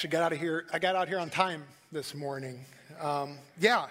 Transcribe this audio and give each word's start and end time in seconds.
Actually 0.00 0.12
got 0.12 0.22
out 0.22 0.32
of 0.32 0.38
here. 0.38 0.64
I 0.72 0.78
got 0.78 0.96
out 0.96 1.08
here 1.08 1.18
on 1.18 1.28
time 1.28 1.62
this 1.92 2.14
morning. 2.14 2.64
Um, 3.02 3.36
yeah, 3.60 3.84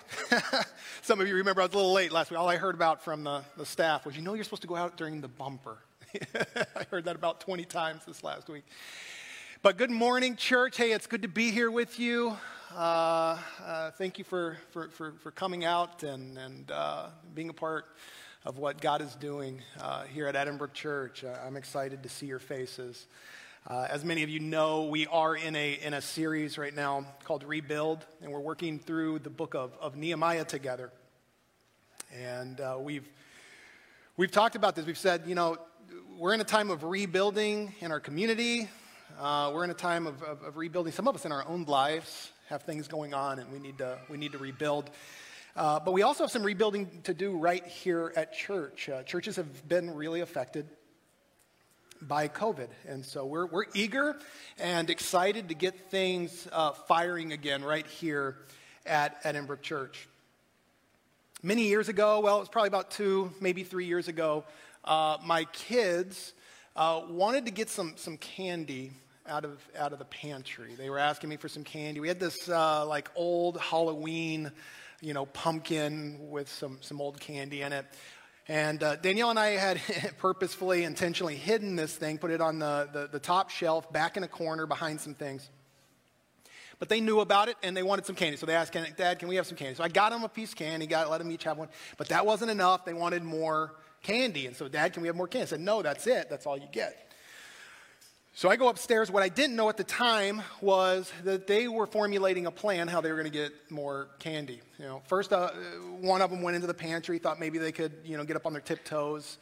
some 1.04 1.22
of 1.22 1.28
you 1.28 1.36
remember 1.36 1.62
I 1.62 1.66
was 1.66 1.74
a 1.76 1.78
little 1.78 1.94
late 1.94 2.12
last 2.12 2.32
week. 2.32 2.40
All 2.40 2.50
I 2.50 2.58
heard 2.58 2.74
about 2.74 3.04
from 3.04 3.24
the, 3.24 3.44
the 3.58 3.66
staff 3.68 4.08
was, 4.08 4.16
you 4.16 4.24
know, 4.24 4.34
you're 4.34 4.44
supposed 4.44 4.64
to 4.64 4.68
go 4.68 4.76
out 4.76 4.98
during 4.98 5.22
the 5.22 5.28
bumper. 5.28 5.78
I 6.76 6.86
heard 6.90 7.06
that 7.06 7.16
about 7.16 7.42
20 7.42 7.64
times 7.66 8.06
this 8.08 8.24
last 8.24 8.50
week. 8.50 8.64
But 9.62 9.78
good 9.78 9.92
morning, 9.92 10.36
church. 10.36 10.78
Hey, 10.78 10.94
it's 10.94 11.06
good 11.06 11.22
to 11.22 11.28
be 11.28 11.52
here 11.52 11.70
with 11.70 12.00
you. 12.00 12.36
Uh, 12.76 13.38
uh, 13.64 13.92
thank 13.92 14.18
you 14.18 14.24
for, 14.24 14.58
for, 14.72 14.90
for, 14.90 15.14
for, 15.22 15.30
coming 15.30 15.64
out 15.64 16.02
and, 16.02 16.40
and 16.40 16.72
uh, 16.72 17.10
being 17.36 17.50
a 17.50 17.54
part 17.54 17.86
of 18.46 18.58
what 18.58 18.82
God 18.82 19.04
is 19.04 19.14
doing 19.14 19.62
uh, 19.80 20.06
here 20.06 20.26
at 20.26 20.34
Edinbrook 20.34 20.74
Church. 20.74 21.24
Uh, 21.24 21.36
I'm 21.46 21.56
excited 21.56 22.02
to 22.02 22.10
see 22.10 22.26
your 22.26 22.40
faces. 22.40 23.06
Uh, 23.68 23.86
as 23.90 24.06
many 24.06 24.24
of 24.24 24.30
you 24.30 24.40
know, 24.40 24.86
we 24.86 25.06
are 25.08 25.36
in 25.36 25.56
a, 25.56 25.74
in 25.74 25.94
a 25.94 26.02
series 26.02 26.58
right 26.58 26.74
now 26.74 27.06
called 27.26 27.44
Rebuild, 27.44 28.04
and 28.22 28.32
we're 28.32 28.40
working 28.40 28.80
through 28.80 29.20
the 29.20 29.30
book 29.30 29.54
of, 29.54 29.74
of 29.82 29.98
Nehemiah 29.98 30.46
together. 30.46 30.92
And 32.16 32.60
uh, 32.62 32.78
we've, 32.80 33.08
we've 34.16 34.32
talked 34.32 34.56
about 34.56 34.76
this. 34.76 34.86
We've 34.86 34.98
said, 34.98 35.24
you 35.28 35.36
know, 35.36 35.58
we're 36.18 36.34
in 36.34 36.40
a 36.42 36.46
time 36.46 36.72
of 36.72 36.84
rebuilding 36.84 37.74
in 37.82 37.92
our 37.92 38.00
community. 38.00 38.70
Uh, 39.20 39.52
we're 39.54 39.66
in 39.66 39.72
a 39.72 39.76
time 39.76 40.08
of, 40.08 40.24
of, 40.24 40.42
of, 40.42 40.58
rebuilding. 40.58 40.94
Some 40.94 41.08
of 41.10 41.14
us 41.14 41.26
in 41.26 41.34
our 41.34 41.46
own 41.46 41.66
lives 41.66 42.32
have 42.48 42.64
things 42.64 42.88
going 42.88 43.14
on, 43.14 43.40
and 43.40 43.52
we 43.52 43.60
need 43.60 43.78
to, 43.80 44.00
we 44.10 44.18
need 44.18 44.32
to 44.32 44.38
rebuild. 44.38 44.90
Uh, 45.58 45.82
but 45.82 45.92
we 45.92 46.02
also 46.02 46.24
have 46.24 46.32
some 46.32 46.44
rebuilding 46.44 47.02
to 47.04 47.14
do 47.14 47.38
right 47.38 47.66
here 47.66 48.14
at 48.16 48.34
church. 48.34 48.88
Uh, 48.88 49.04
churches 49.04 49.36
have 49.36 49.68
been 49.68 49.94
really 49.94 50.22
affected 50.22 50.66
by 52.02 52.28
COVID. 52.28 52.68
And 52.88 53.06
so 53.06 53.26
we're, 53.26 53.46
we're 53.46 53.66
eager 53.74 54.18
and 54.58 54.90
excited 54.90 55.50
to 55.50 55.56
get 55.56 55.90
things 55.90 56.48
uh, 56.52 56.72
firing 56.72 57.34
again 57.34 57.64
right 57.64 57.86
here 57.86 58.38
at 58.86 59.24
Edinbrook 59.24 59.62
Church. 59.62 60.08
Many 61.42 61.68
years 61.68 61.90
ago, 61.90 62.20
well, 62.20 62.38
it 62.38 62.40
was 62.42 62.50
probably 62.50 62.68
about 62.68 62.92
two, 62.92 63.32
maybe 63.40 63.64
three 63.64 63.86
years 63.86 64.08
ago, 64.08 64.44
uh, 64.84 65.18
my 65.26 65.46
kids 65.46 66.34
uh, 66.76 67.02
wanted 67.10 67.46
to 67.46 67.52
get 67.52 67.70
some, 67.70 67.94
some 67.96 68.18
candy 68.18 68.92
out 69.28 69.46
of, 69.46 69.60
out 69.78 69.94
of 69.94 70.00
the 70.00 70.06
pantry. 70.06 70.76
They 70.76 70.90
were 70.90 71.00
asking 71.00 71.30
me 71.30 71.38
for 71.38 71.48
some 71.48 71.64
candy. 71.64 72.00
We 72.00 72.08
had 72.08 72.20
this 72.20 72.50
uh, 72.50 72.86
like 72.86 73.10
old 73.16 73.60
Halloween, 73.60 74.52
you 75.02 75.14
know, 75.14 75.26
pumpkin 75.28 76.18
with 76.30 76.50
some, 76.50 76.80
some 76.82 77.00
old 77.00 77.20
candy 77.20 77.62
in 77.62 77.72
it. 77.72 77.86
And 78.50 78.82
uh, 78.82 78.96
Danielle 78.96 79.30
and 79.30 79.38
I 79.38 79.50
had 79.52 79.80
purposefully, 80.18 80.84
intentionally 80.84 81.36
hidden 81.36 81.76
this 81.76 81.96
thing, 81.96 82.18
put 82.18 82.32
it 82.32 82.42
on 82.42 82.58
the, 82.58 82.90
the, 82.92 83.08
the, 83.08 83.20
top 83.20 83.52
shelf, 83.52 83.94
back 83.94 84.18
in 84.18 84.24
a 84.24 84.28
corner 84.28 84.66
behind 84.66 85.00
some 85.00 85.14
things. 85.14 85.48
But 86.80 86.90
they 86.90 87.00
knew 87.00 87.20
about 87.20 87.48
it 87.48 87.58
and 87.62 87.78
they 87.78 87.84
wanted 87.84 88.08
some 88.08 88.16
candy. 88.16 88.38
So 88.38 88.48
they 88.48 88.56
asked, 88.56 88.74
Dad, 88.74 89.20
can 89.20 89.28
we 89.28 89.36
have 89.36 89.46
some 89.46 89.56
candy? 89.56 89.76
So 89.76 89.84
I 89.84 89.88
got 89.88 90.12
them 90.12 90.24
a 90.24 90.30
piece 90.30 90.50
of 90.50 90.56
candy, 90.56 90.88
got, 90.88 91.12
let 91.12 91.20
them 91.20 91.30
each 91.32 91.44
have 91.44 91.60
one. 91.60 91.68
But 91.98 92.10
that 92.10 92.26
wasn't 92.26 92.50
enough. 92.50 92.86
They 92.86 92.94
wanted 92.94 93.22
more 93.22 93.76
candy. 94.02 94.48
And 94.48 94.56
so, 94.56 94.68
Dad, 94.68 94.94
can 94.94 95.04
we 95.04 95.10
have 95.10 95.16
more 95.16 95.28
candy? 95.28 95.44
I 95.44 95.50
said, 95.50 95.60
No, 95.60 95.84
that's 95.84 96.08
it. 96.08 96.28
That's 96.28 96.48
all 96.48 96.58
you 96.58 96.68
get. 96.72 97.09
So 98.40 98.48
I 98.48 98.56
go 98.56 98.70
upstairs. 98.70 99.12
What 99.12 99.22
I 99.22 99.28
didn't 99.28 99.58
know 99.58 99.68
at 99.68 99.76
the 99.76 99.84
time 99.84 100.42
was 100.62 101.12
that 101.26 101.46
they 101.46 101.68
were 101.68 101.86
formulating 101.86 102.46
a 102.46 102.52
plan 102.52 102.88
how 102.88 103.02
they 103.02 103.10
were 103.12 103.18
going 103.18 103.30
to 103.30 103.38
get 103.38 103.52
more 103.70 104.08
candy. 104.20 104.62
You 104.78 104.86
know, 104.86 105.02
first 105.08 105.34
uh, 105.34 105.50
one 106.00 106.22
of 106.22 106.32
them 106.32 106.42
went 106.42 106.56
into 106.56 106.66
the 106.66 106.74
pantry, 106.74 107.20
thought 107.20 107.38
maybe 107.38 107.58
they 107.58 107.74
could, 107.74 107.92
you 108.06 108.16
know, 108.16 108.24
get 108.24 108.38
up 108.38 108.46
on 108.46 108.54
their 108.54 108.62
tiptoes 108.62 109.40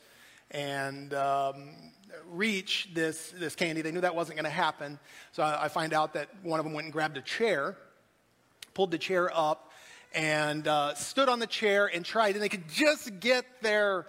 and 0.49 1.13
um, 1.13 1.75
reach 2.31 2.89
this 2.95 3.35
this 3.37 3.53
candy. 3.53 3.83
They 3.83 3.91
knew 3.91 4.01
that 4.01 4.15
wasn't 4.15 4.37
going 4.37 4.45
to 4.45 4.49
happen. 4.49 4.97
So 5.31 5.43
I, 5.43 5.65
I, 5.65 5.67
find 5.67 5.93
out 5.93 6.13
that 6.15 6.29
one 6.41 6.59
of 6.59 6.65
them 6.65 6.73
went 6.73 6.85
and 6.85 6.91
grabbed 6.91 7.17
a 7.17 7.21
chair, 7.21 7.77
pulled 8.73 8.89
the 8.89 8.97
chair 8.97 9.29
up, 9.31 9.73
and 10.15 10.67
uh, 10.67 10.95
stood 10.95 11.29
on 11.29 11.37
the 11.37 11.45
chair 11.45 11.85
and 11.85 12.03
tried, 12.03 12.33
and 12.33 12.43
they 12.43 12.49
could 12.49 12.67
just 12.67 13.19
get 13.19 13.45
their 13.61 14.07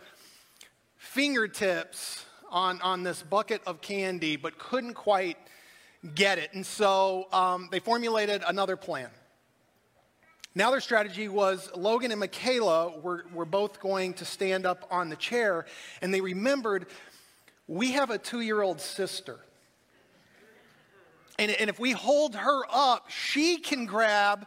fingertips 0.97 2.25
on, 2.50 2.81
on 2.81 3.03
this 3.03 3.22
bucket 3.22 3.62
of 3.66 3.81
candy, 3.81 4.36
but 4.36 4.59
couldn't 4.59 4.94
quite 4.94 5.36
get 6.14 6.38
it. 6.38 6.50
And 6.54 6.64
so 6.64 7.28
um, 7.32 7.69
they 7.70 7.78
formulated 7.81 8.42
another 8.47 8.76
plan. 8.76 9.09
Now, 10.54 10.70
their 10.70 10.81
strategy 10.81 11.28
was 11.28 11.70
Logan 11.76 12.10
and 12.10 12.19
Michaela 12.19 12.98
were, 12.98 13.26
were 13.32 13.44
both 13.44 13.81
going 13.81 14.14
to 14.14 14.25
stand 14.25 14.66
up 14.66 14.88
on 14.91 15.09
the 15.09 15.16
chair, 15.16 15.66
and 16.03 16.12
they 16.12 16.20
remembered 16.20 16.86
we 17.69 17.92
have 17.92 18.10
a 18.10 18.19
two 18.19 18.41
year 18.41 18.62
old 18.62 18.80
sister. 18.80 19.38
And, 21.38 21.53
and 21.53 21.70
if 21.70 21.78
we 21.78 21.92
hold 21.92 22.34
her 22.34 22.62
up, 22.70 23.10
she 23.10 23.59
can 23.59 23.86
grab 23.86 24.47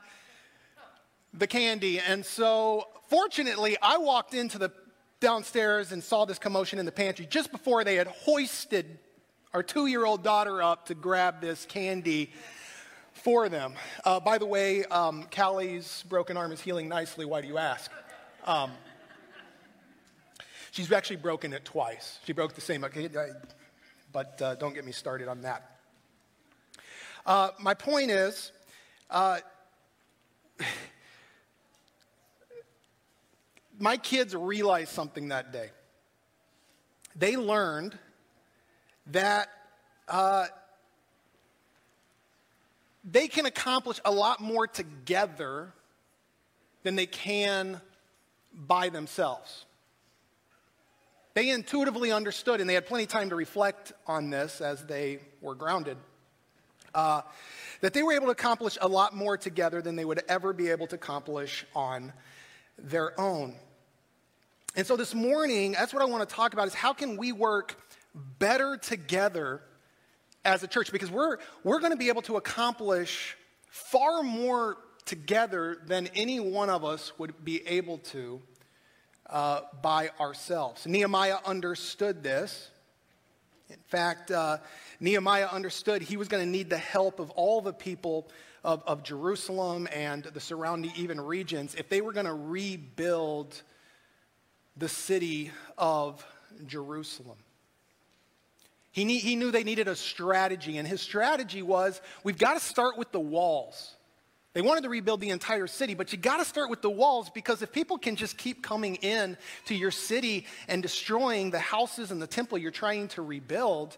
the 1.33 1.47
candy. 1.47 1.99
And 1.99 2.25
so, 2.25 2.87
fortunately, 3.07 3.77
I 3.81 3.97
walked 3.97 4.33
into 4.33 4.57
the 4.57 4.73
downstairs 5.21 5.93
and 5.93 6.03
saw 6.03 6.25
this 6.25 6.37
commotion 6.37 6.79
in 6.79 6.85
the 6.85 6.91
pantry 6.91 7.25
just 7.29 7.51
before 7.51 7.85
they 7.85 7.95
had 7.95 8.07
hoisted 8.07 8.99
our 9.53 9.63
two 9.63 9.85
year 9.85 10.03
old 10.03 10.23
daughter 10.23 10.61
up 10.61 10.87
to 10.87 10.95
grab 10.95 11.39
this 11.39 11.65
candy 11.65 12.31
for 13.13 13.47
them. 13.47 13.73
Uh, 14.03 14.19
by 14.19 14.37
the 14.37 14.45
way, 14.45 14.83
um, 14.85 15.23
Callie's 15.31 16.03
broken 16.09 16.35
arm 16.35 16.51
is 16.51 16.59
healing 16.59 16.89
nicely. 16.89 17.23
Why 17.23 17.39
do 17.41 17.47
you 17.47 17.57
ask? 17.57 17.91
Um, 18.45 18.71
she's 20.71 20.91
actually 20.91 21.17
broken 21.17 21.53
it 21.53 21.63
twice. 21.63 22.19
She 22.25 22.33
broke 22.33 22.55
the 22.55 22.61
same, 22.61 22.83
but 24.11 24.41
uh, 24.41 24.55
don't 24.55 24.73
get 24.73 24.85
me 24.85 24.91
started 24.91 25.27
on 25.27 25.41
that. 25.41 25.77
Uh, 27.25 27.49
my 27.59 27.75
point 27.75 28.09
is, 28.09 28.51
uh, 29.11 29.39
my 33.81 33.97
kids 33.97 34.35
realized 34.35 34.91
something 34.91 35.29
that 35.29 35.51
day. 35.51 35.71
They 37.15 37.35
learned 37.35 37.97
that 39.07 39.49
uh, 40.07 40.45
they 43.03 43.27
can 43.27 43.45
accomplish 43.45 43.99
a 44.05 44.11
lot 44.11 44.39
more 44.39 44.67
together 44.67 45.73
than 46.83 46.95
they 46.95 47.07
can 47.07 47.81
by 48.53 48.89
themselves. 48.89 49.65
They 51.33 51.49
intuitively 51.49 52.11
understood, 52.11 52.61
and 52.61 52.69
they 52.69 52.73
had 52.73 52.85
plenty 52.85 53.05
of 53.05 53.09
time 53.09 53.29
to 53.29 53.35
reflect 53.35 53.93
on 54.05 54.29
this 54.29 54.61
as 54.61 54.85
they 54.85 55.19
were 55.41 55.55
grounded, 55.55 55.97
uh, 56.93 57.21
that 57.79 57.93
they 57.93 58.03
were 58.03 58.13
able 58.13 58.27
to 58.27 58.31
accomplish 58.31 58.77
a 58.79 58.87
lot 58.87 59.15
more 59.15 59.37
together 59.37 59.81
than 59.81 59.95
they 59.95 60.05
would 60.05 60.21
ever 60.27 60.53
be 60.53 60.69
able 60.69 60.87
to 60.87 60.95
accomplish 60.95 61.65
on 61.73 62.11
their 62.77 63.19
own. 63.19 63.55
And 64.75 64.87
so 64.87 64.95
this 64.95 65.13
morning, 65.13 65.73
that's 65.73 65.93
what 65.93 66.01
I 66.01 66.05
want 66.05 66.27
to 66.27 66.33
talk 66.33 66.53
about 66.53 66.67
is 66.67 66.73
how 66.73 66.93
can 66.93 67.17
we 67.17 67.33
work 67.33 67.75
better 68.39 68.77
together 68.77 69.61
as 70.45 70.63
a 70.63 70.67
church? 70.67 70.93
Because 70.93 71.11
we're, 71.11 71.37
we're 71.65 71.79
going 71.79 71.91
to 71.91 71.97
be 71.97 72.07
able 72.07 72.21
to 72.23 72.37
accomplish 72.37 73.35
far 73.69 74.23
more 74.23 74.77
together 75.05 75.77
than 75.87 76.07
any 76.15 76.39
one 76.39 76.69
of 76.69 76.85
us 76.85 77.11
would 77.19 77.43
be 77.43 77.67
able 77.67 77.97
to 77.97 78.41
uh, 79.29 79.61
by 79.81 80.09
ourselves. 80.21 80.87
Nehemiah 80.87 81.39
understood 81.45 82.23
this. 82.23 82.69
In 83.69 83.77
fact, 83.87 84.31
uh, 84.31 84.57
Nehemiah 85.01 85.47
understood 85.47 86.01
he 86.01 86.15
was 86.15 86.29
going 86.29 86.45
to 86.45 86.49
need 86.49 86.69
the 86.69 86.77
help 86.77 87.19
of 87.19 87.29
all 87.31 87.61
the 87.61 87.73
people 87.73 88.29
of, 88.63 88.83
of 88.87 89.03
Jerusalem 89.03 89.89
and 89.93 90.23
the 90.23 90.39
surrounding 90.39 90.91
even 90.95 91.19
regions 91.19 91.75
if 91.75 91.89
they 91.89 91.99
were 91.99 92.13
going 92.13 92.25
to 92.25 92.33
rebuild 92.33 93.61
the 94.77 94.89
city 94.89 95.51
of 95.77 96.25
Jerusalem. 96.65 97.37
He, 98.91 99.19
he 99.19 99.35
knew 99.35 99.51
they 99.51 99.63
needed 99.63 99.87
a 99.87 99.95
strategy, 99.95 100.77
and 100.77 100.87
his 100.87 101.01
strategy 101.01 101.61
was 101.61 102.01
we've 102.23 102.37
got 102.37 102.55
to 102.55 102.59
start 102.59 102.97
with 102.97 103.11
the 103.11 103.19
walls. 103.19 103.95
They 104.53 104.61
wanted 104.61 104.83
to 104.83 104.89
rebuild 104.89 105.21
the 105.21 105.29
entire 105.29 105.67
city, 105.67 105.93
but 105.93 106.11
you 106.11 106.17
got 106.17 106.37
to 106.37 106.45
start 106.45 106.69
with 106.69 106.81
the 106.81 106.89
walls 106.89 107.29
because 107.29 107.61
if 107.61 107.71
people 107.71 107.97
can 107.97 108.17
just 108.17 108.37
keep 108.37 108.61
coming 108.61 108.95
in 108.95 109.37
to 109.67 109.75
your 109.75 109.91
city 109.91 110.45
and 110.67 110.83
destroying 110.83 111.51
the 111.51 111.59
houses 111.59 112.11
and 112.11 112.21
the 112.21 112.27
temple 112.27 112.57
you're 112.57 112.69
trying 112.69 113.07
to 113.09 113.21
rebuild, 113.21 113.95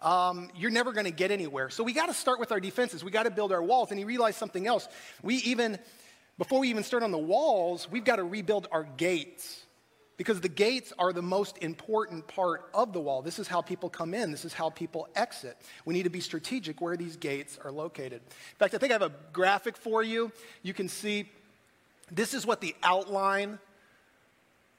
um, 0.00 0.48
you're 0.56 0.70
never 0.70 0.94
going 0.94 1.04
to 1.04 1.10
get 1.10 1.30
anywhere. 1.30 1.68
So 1.68 1.84
we 1.84 1.92
got 1.92 2.06
to 2.06 2.14
start 2.14 2.40
with 2.40 2.50
our 2.50 2.60
defenses. 2.60 3.04
We 3.04 3.10
got 3.10 3.24
to 3.24 3.30
build 3.30 3.52
our 3.52 3.62
walls. 3.62 3.90
And 3.90 3.98
he 3.98 4.06
realized 4.06 4.38
something 4.38 4.66
else. 4.66 4.88
We 5.22 5.36
even, 5.36 5.78
before 6.38 6.60
we 6.60 6.70
even 6.70 6.82
start 6.82 7.02
on 7.02 7.10
the 7.10 7.18
walls, 7.18 7.86
we've 7.90 8.04
got 8.04 8.16
to 8.16 8.24
rebuild 8.24 8.68
our 8.72 8.84
gates 8.84 9.66
because 10.20 10.42
the 10.42 10.50
gates 10.50 10.92
are 10.98 11.14
the 11.14 11.22
most 11.22 11.56
important 11.62 12.26
part 12.26 12.68
of 12.74 12.92
the 12.92 13.00
wall. 13.00 13.22
This 13.22 13.38
is 13.38 13.48
how 13.48 13.62
people 13.62 13.88
come 13.88 14.12
in, 14.12 14.30
this 14.30 14.44
is 14.44 14.52
how 14.52 14.68
people 14.68 15.08
exit. 15.16 15.56
We 15.86 15.94
need 15.94 16.02
to 16.02 16.10
be 16.10 16.20
strategic 16.20 16.82
where 16.82 16.94
these 16.94 17.16
gates 17.16 17.58
are 17.64 17.72
located. 17.72 18.20
In 18.20 18.56
fact, 18.58 18.74
I 18.74 18.76
think 18.76 18.92
I 18.92 18.96
have 18.96 19.00
a 19.00 19.12
graphic 19.32 19.78
for 19.78 20.02
you. 20.02 20.30
You 20.62 20.74
can 20.74 20.90
see 20.90 21.30
this 22.12 22.34
is 22.34 22.44
what 22.44 22.60
the 22.60 22.76
outline 22.82 23.58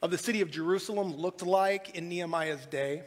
of 0.03 0.11
the 0.11 0.17
city 0.19 0.41
of 0.41 0.51
Jerusalem 0.51 1.15
looked 1.15 1.41
like 1.41 1.97
in 1.97 2.07
Nehemiah's 2.07 2.67
day. 2.67 3.01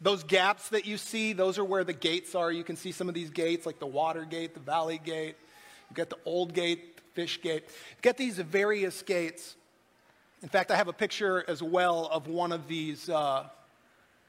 Those 0.00 0.22
gaps 0.22 0.68
that 0.68 0.86
you 0.86 0.96
see, 0.96 1.32
those 1.32 1.58
are 1.58 1.64
where 1.64 1.82
the 1.82 1.92
gates 1.92 2.36
are. 2.36 2.52
You 2.52 2.62
can 2.62 2.76
see 2.76 2.92
some 2.92 3.08
of 3.08 3.16
these 3.16 3.30
gates, 3.30 3.66
like 3.66 3.80
the 3.80 3.84
water 3.84 4.24
gate, 4.24 4.54
the 4.54 4.60
valley 4.60 5.00
gate. 5.02 5.34
You've 5.88 5.96
got 5.96 6.08
the 6.08 6.18
old 6.24 6.54
gate, 6.54 7.00
fish 7.14 7.42
gate. 7.42 7.64
You've 7.66 8.02
got 8.02 8.16
these 8.16 8.38
various 8.38 9.02
gates. 9.02 9.56
In 10.42 10.48
fact, 10.48 10.70
I 10.70 10.76
have 10.76 10.88
a 10.88 10.92
picture 10.94 11.44
as 11.48 11.62
well 11.62 12.08
of 12.10 12.26
one 12.26 12.50
of 12.50 12.66
these. 12.66 13.10
Uh, 13.10 13.44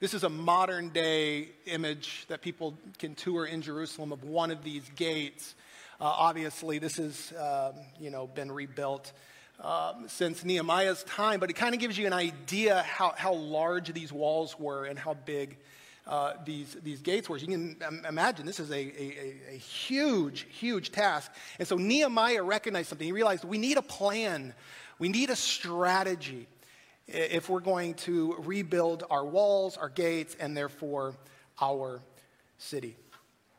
this 0.01 0.13
is 0.13 0.23
a 0.23 0.29
modern 0.29 0.89
day 0.89 1.47
image 1.65 2.25
that 2.27 2.41
people 2.41 2.73
can 2.99 3.15
tour 3.15 3.45
in 3.45 3.61
Jerusalem 3.61 4.11
of 4.11 4.25
one 4.25 4.51
of 4.51 4.61
these 4.61 4.83
gates. 4.97 5.55
Uh, 6.01 6.05
obviously, 6.05 6.79
this 6.79 6.97
has 6.97 7.31
um, 7.39 7.75
you 7.97 8.09
know 8.09 8.27
been 8.27 8.51
rebuilt 8.51 9.13
um, 9.63 10.03
since 10.07 10.43
Nehemiah's 10.43 11.03
time, 11.03 11.39
but 11.39 11.49
it 11.49 11.53
kind 11.53 11.73
of 11.73 11.79
gives 11.79 11.97
you 11.97 12.07
an 12.07 12.13
idea 12.13 12.81
how, 12.81 13.13
how 13.15 13.33
large 13.33 13.93
these 13.93 14.11
walls 14.11 14.59
were 14.59 14.83
and 14.83 14.99
how 14.99 15.13
big 15.13 15.55
uh, 16.07 16.33
these, 16.45 16.75
these 16.83 16.99
gates 16.99 17.29
were. 17.29 17.37
You 17.37 17.47
can 17.47 18.03
imagine 18.07 18.45
this 18.45 18.59
is 18.59 18.71
a, 18.71 18.73
a, 18.75 19.35
a, 19.51 19.57
huge, 19.57 20.47
huge 20.49 20.91
task. 20.91 21.31
And 21.59 21.67
so 21.67 21.77
Nehemiah 21.77 22.43
recognized 22.43 22.89
something. 22.89 23.05
He 23.05 23.13
realized 23.13 23.43
we 23.43 23.59
need 23.59 23.77
a 23.77 23.83
plan, 23.83 24.53
we 25.01 25.09
need 25.09 25.31
a 25.31 25.35
strategy 25.35 26.47
if 27.07 27.49
we're 27.49 27.59
going 27.59 27.95
to 27.95 28.35
rebuild 28.37 29.03
our 29.09 29.25
walls, 29.25 29.75
our 29.75 29.89
gates, 29.89 30.37
and 30.39 30.55
therefore 30.55 31.15
our 31.59 32.03
city. 32.59 32.95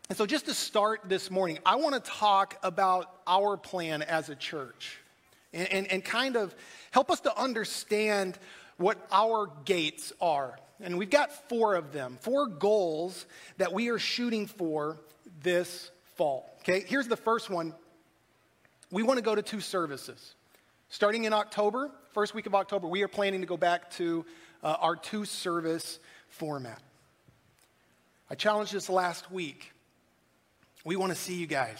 And 0.08 0.16
so, 0.16 0.24
just 0.24 0.46
to 0.46 0.54
start 0.54 1.00
this 1.06 1.32
morning, 1.32 1.58
I 1.66 1.74
want 1.74 1.96
to 1.96 2.10
talk 2.12 2.56
about 2.62 3.12
our 3.26 3.56
plan 3.56 4.02
as 4.02 4.28
a 4.28 4.36
church 4.36 5.00
and, 5.52 5.66
and, 5.72 5.86
and 5.88 6.04
kind 6.04 6.36
of 6.36 6.54
help 6.92 7.10
us 7.10 7.18
to 7.22 7.36
understand 7.36 8.38
what 8.76 9.04
our 9.10 9.50
gates 9.64 10.12
are. 10.20 10.56
And 10.80 10.96
we've 10.96 11.10
got 11.10 11.48
four 11.48 11.74
of 11.74 11.92
them, 11.92 12.18
four 12.20 12.46
goals 12.46 13.26
that 13.56 13.72
we 13.72 13.88
are 13.88 13.98
shooting 13.98 14.46
for 14.46 14.96
this 15.42 15.90
fall. 16.14 16.56
Okay, 16.60 16.84
here's 16.86 17.08
the 17.08 17.16
first 17.16 17.50
one. 17.50 17.74
We 18.92 19.02
want 19.02 19.18
to 19.18 19.24
go 19.24 19.34
to 19.34 19.42
two 19.42 19.60
services. 19.60 20.36
Starting 20.92 21.24
in 21.24 21.32
October, 21.32 21.90
first 22.12 22.34
week 22.34 22.44
of 22.44 22.54
October, 22.54 22.86
we 22.86 23.02
are 23.02 23.08
planning 23.08 23.40
to 23.40 23.46
go 23.46 23.56
back 23.56 23.90
to 23.92 24.26
uh, 24.62 24.76
our 24.78 24.94
two 24.94 25.24
service 25.24 25.98
format. 26.28 26.82
I 28.28 28.34
challenged 28.34 28.74
this 28.74 28.90
last 28.90 29.32
week. 29.32 29.72
We 30.84 30.96
want 30.96 31.10
to 31.10 31.18
see 31.18 31.36
you 31.36 31.46
guys. 31.46 31.78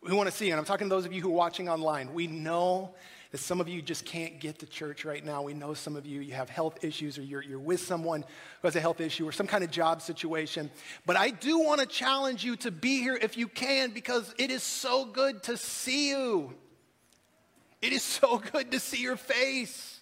We 0.00 0.12
want 0.12 0.30
to 0.30 0.32
see, 0.32 0.46
you. 0.46 0.52
and 0.52 0.60
I'm 0.60 0.64
talking 0.64 0.88
to 0.88 0.94
those 0.94 1.04
of 1.04 1.12
you 1.12 1.20
who 1.20 1.30
are 1.30 1.34
watching 1.34 1.68
online. 1.68 2.14
We 2.14 2.28
know 2.28 2.94
that 3.32 3.38
some 3.38 3.60
of 3.60 3.68
you 3.68 3.82
just 3.82 4.04
can't 4.04 4.38
get 4.38 4.60
to 4.60 4.66
church 4.66 5.04
right 5.04 5.24
now. 5.24 5.42
We 5.42 5.54
know 5.54 5.74
some 5.74 5.96
of 5.96 6.06
you, 6.06 6.20
you 6.20 6.34
have 6.34 6.48
health 6.48 6.84
issues 6.84 7.18
or 7.18 7.22
you're, 7.22 7.42
you're 7.42 7.58
with 7.58 7.80
someone 7.80 8.20
who 8.20 8.68
has 8.68 8.76
a 8.76 8.80
health 8.80 9.00
issue 9.00 9.26
or 9.26 9.32
some 9.32 9.48
kind 9.48 9.64
of 9.64 9.72
job 9.72 10.00
situation. 10.00 10.70
But 11.06 11.16
I 11.16 11.30
do 11.30 11.58
want 11.58 11.80
to 11.80 11.86
challenge 11.86 12.44
you 12.44 12.54
to 12.58 12.70
be 12.70 13.00
here 13.00 13.18
if 13.20 13.36
you 13.36 13.48
can 13.48 13.90
because 13.90 14.32
it 14.38 14.52
is 14.52 14.62
so 14.62 15.06
good 15.06 15.42
to 15.42 15.56
see 15.56 16.10
you. 16.10 16.54
It 17.82 17.92
is 17.92 18.02
so 18.02 18.38
good 18.52 18.70
to 18.70 18.80
see 18.80 19.02
your 19.02 19.16
face. 19.16 20.00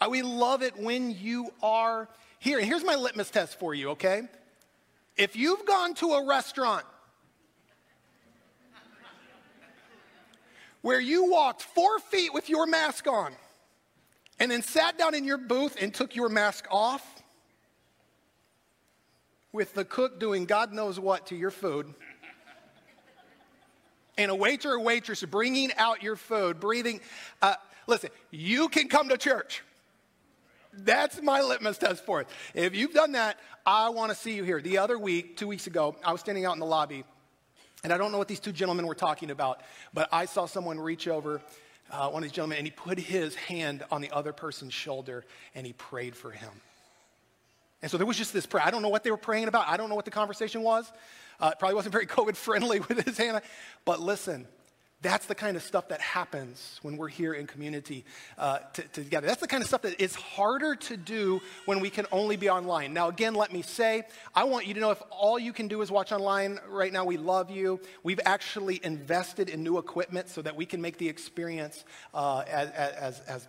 Uh, 0.00 0.08
we 0.10 0.22
love 0.22 0.62
it 0.62 0.76
when 0.76 1.12
you 1.12 1.50
are 1.62 2.08
here. 2.38 2.58
And 2.58 2.66
here's 2.66 2.84
my 2.84 2.96
litmus 2.96 3.30
test 3.30 3.58
for 3.58 3.74
you, 3.74 3.90
okay? 3.90 4.22
If 5.16 5.34
you've 5.34 5.64
gone 5.64 5.94
to 5.94 6.12
a 6.12 6.26
restaurant 6.26 6.84
where 10.82 11.00
you 11.00 11.30
walked 11.30 11.62
four 11.62 11.98
feet 11.98 12.32
with 12.32 12.48
your 12.48 12.66
mask 12.66 13.06
on 13.08 13.32
and 14.38 14.50
then 14.50 14.62
sat 14.62 14.96
down 14.96 15.14
in 15.14 15.24
your 15.24 15.38
booth 15.38 15.76
and 15.80 15.92
took 15.92 16.14
your 16.14 16.28
mask 16.28 16.66
off 16.70 17.22
with 19.52 19.74
the 19.74 19.84
cook 19.84 20.20
doing 20.20 20.44
God 20.44 20.72
knows 20.72 21.00
what 21.00 21.26
to 21.26 21.36
your 21.36 21.50
food. 21.50 21.92
And 24.18 24.30
a 24.30 24.34
waiter 24.34 24.72
or 24.72 24.80
waitress 24.80 25.24
bringing 25.24 25.72
out 25.78 26.02
your 26.02 26.16
food, 26.16 26.60
breathing. 26.60 27.00
Uh, 27.40 27.54
listen, 27.86 28.10
you 28.30 28.68
can 28.68 28.88
come 28.88 29.08
to 29.08 29.16
church. 29.16 29.62
That's 30.72 31.22
my 31.22 31.40
litmus 31.40 31.78
test 31.78 32.04
for 32.04 32.20
it. 32.20 32.28
If 32.52 32.76
you've 32.76 32.92
done 32.92 33.12
that, 33.12 33.38
I 33.64 33.88
want 33.88 34.10
to 34.10 34.16
see 34.16 34.34
you 34.34 34.44
here. 34.44 34.60
The 34.60 34.78
other 34.78 34.98
week, 34.98 35.36
two 35.36 35.46
weeks 35.46 35.66
ago, 35.66 35.96
I 36.04 36.12
was 36.12 36.20
standing 36.20 36.44
out 36.44 36.52
in 36.52 36.60
the 36.60 36.66
lobby 36.66 37.04
and 37.84 37.92
I 37.92 37.96
don't 37.96 38.12
know 38.12 38.18
what 38.18 38.28
these 38.28 38.40
two 38.40 38.52
gentlemen 38.52 38.86
were 38.86 38.94
talking 38.94 39.30
about, 39.30 39.62
but 39.94 40.08
I 40.12 40.24
saw 40.24 40.46
someone 40.46 40.80
reach 40.80 41.06
over, 41.06 41.40
uh, 41.90 42.08
one 42.10 42.22
of 42.22 42.28
these 42.28 42.34
gentlemen, 42.34 42.58
and 42.58 42.66
he 42.66 42.72
put 42.72 42.98
his 42.98 43.34
hand 43.36 43.84
on 43.90 44.00
the 44.00 44.10
other 44.10 44.32
person's 44.32 44.74
shoulder 44.74 45.24
and 45.54 45.64
he 45.64 45.72
prayed 45.72 46.16
for 46.16 46.30
him. 46.30 46.50
And 47.82 47.90
so 47.90 47.96
there 47.96 48.06
was 48.06 48.16
just 48.16 48.32
this 48.32 48.46
prayer. 48.46 48.64
I 48.64 48.70
don't 48.70 48.82
know 48.82 48.88
what 48.88 49.04
they 49.04 49.10
were 49.10 49.16
praying 49.16 49.48
about. 49.48 49.68
I 49.68 49.76
don't 49.76 49.88
know 49.88 49.94
what 49.94 50.04
the 50.04 50.10
conversation 50.10 50.62
was. 50.62 50.90
Uh, 51.40 51.52
probably 51.58 51.76
wasn't 51.76 51.92
very 51.92 52.06
COVID 52.18 52.36
friendly 52.36 52.80
with 52.80 53.04
his 53.04 53.16
hand. 53.16 53.40
But 53.84 54.00
listen, 54.00 54.46
that's 55.00 55.26
the 55.26 55.34
kind 55.34 55.56
of 55.56 55.62
stuff 55.62 55.88
that 55.88 56.00
happens 56.00 56.80
when 56.82 56.96
we're 56.96 57.08
here 57.08 57.32
in 57.32 57.46
community 57.46 58.04
uh, 58.36 58.58
to, 58.72 58.82
together. 58.82 59.28
That's 59.28 59.40
the 59.40 59.46
kind 59.46 59.62
of 59.62 59.68
stuff 59.68 59.82
that 59.82 60.00
is 60.00 60.16
harder 60.16 60.74
to 60.74 60.96
do 60.96 61.40
when 61.66 61.78
we 61.78 61.88
can 61.88 62.06
only 62.10 62.36
be 62.36 62.50
online. 62.50 62.94
Now, 62.94 63.08
again, 63.08 63.34
let 63.34 63.52
me 63.52 63.62
say, 63.62 64.02
I 64.34 64.42
want 64.44 64.66
you 64.66 64.74
to 64.74 64.80
know 64.80 64.90
if 64.90 65.00
all 65.10 65.38
you 65.38 65.52
can 65.52 65.68
do 65.68 65.82
is 65.82 65.90
watch 65.92 66.10
online 66.10 66.58
right 66.68 66.92
now, 66.92 67.04
we 67.04 67.16
love 67.16 67.48
you. 67.48 67.80
We've 68.02 68.20
actually 68.24 68.80
invested 68.82 69.48
in 69.48 69.62
new 69.62 69.78
equipment 69.78 70.28
so 70.30 70.42
that 70.42 70.56
we 70.56 70.66
can 70.66 70.80
make 70.80 70.98
the 70.98 71.08
experience 71.08 71.84
uh, 72.12 72.42
as, 72.48 72.70
as, 72.70 73.20
as, 73.20 73.48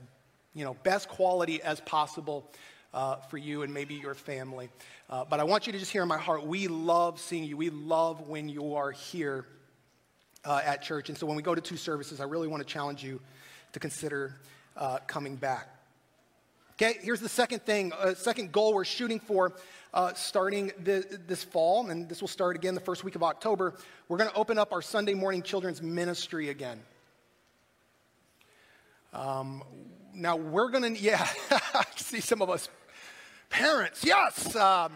you 0.54 0.64
know, 0.64 0.76
best 0.84 1.10
quality 1.10 1.64
as 1.64 1.80
possible. 1.82 2.52
Uh, 2.92 3.18
for 3.18 3.38
you 3.38 3.62
and 3.62 3.72
maybe 3.72 3.94
your 3.94 4.16
family. 4.16 4.68
Uh, 5.12 5.24
but 5.24 5.40
I 5.40 5.44
want 5.44 5.68
you 5.68 5.74
to 5.74 5.78
just 5.78 5.92
hear 5.92 6.02
in 6.02 6.08
my 6.08 6.18
heart, 6.18 6.44
we 6.44 6.68
love 6.68 7.20
seeing 7.20 7.44
you. 7.44 7.56
We 7.56 7.70
love 7.70 8.28
when 8.28 8.50
you 8.50 8.74
are 8.74 8.90
here 8.90 9.46
uh, 10.44 10.62
at 10.66 10.82
church. 10.82 11.10
And 11.10 11.16
so 11.16 11.28
when 11.28 11.36
we 11.36 11.44
go 11.44 11.54
to 11.54 11.62
two 11.62 11.78
services, 11.78 12.20
I 12.20 12.24
really 12.24 12.48
want 12.48 12.66
to 12.66 12.68
challenge 12.68 13.04
you 13.04 13.20
to 13.74 13.80
consider 13.80 14.40
uh, 14.76 14.98
coming 15.06 15.36
back. 15.36 15.68
Okay, 16.74 16.98
here's 17.02 17.20
the 17.20 17.30
second 17.30 17.64
thing, 17.64 17.92
uh, 17.94 18.14
second 18.14 18.54
goal 18.54 18.74
we're 18.74 18.86
shooting 18.86 19.20
for 19.20 19.54
uh, 19.94 20.14
starting 20.14 20.72
the, 20.84 21.20
this 21.28 21.44
fall, 21.44 21.90
and 21.90 22.08
this 22.08 22.22
will 22.22 22.28
start 22.30 22.56
again 22.56 22.74
the 22.74 22.82
first 22.82 23.04
week 23.04 23.16
of 23.16 23.24
October. 23.24 23.76
We're 24.08 24.18
going 24.18 24.30
to 24.30 24.36
open 24.36 24.58
up 24.58 24.72
our 24.72 24.82
Sunday 24.82 25.14
morning 25.14 25.42
children's 25.42 25.82
ministry 25.82 26.50
again. 26.50 26.80
Um, 29.14 29.64
now, 30.14 30.38
we're 30.38 30.70
going 30.70 30.94
to, 30.96 31.02
yeah, 31.02 31.28
I 31.52 31.84
see 31.98 32.22
some 32.22 32.42
of 32.42 32.50
us 32.50 32.70
parents, 33.50 34.04
yes. 34.04 34.56
Um, 34.56 34.94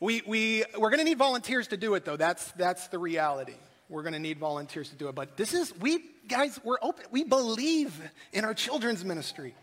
we, 0.00 0.22
we, 0.26 0.64
we're 0.78 0.90
going 0.90 0.98
to 0.98 1.04
need 1.04 1.18
volunteers 1.18 1.68
to 1.68 1.76
do 1.76 1.94
it, 1.94 2.04
though. 2.04 2.16
That's, 2.16 2.50
that's 2.52 2.88
the 2.88 2.98
reality. 2.98 3.54
We're 3.88 4.02
going 4.02 4.14
to 4.14 4.18
need 4.18 4.38
volunteers 4.38 4.90
to 4.90 4.96
do 4.96 5.08
it. 5.08 5.14
But 5.14 5.36
this 5.36 5.54
is, 5.54 5.72
we 5.78 6.04
guys, 6.28 6.58
we're 6.64 6.78
open. 6.82 7.04
We 7.10 7.24
believe 7.24 7.98
in 8.32 8.44
our 8.44 8.54
children's 8.54 9.04
ministry. 9.04 9.54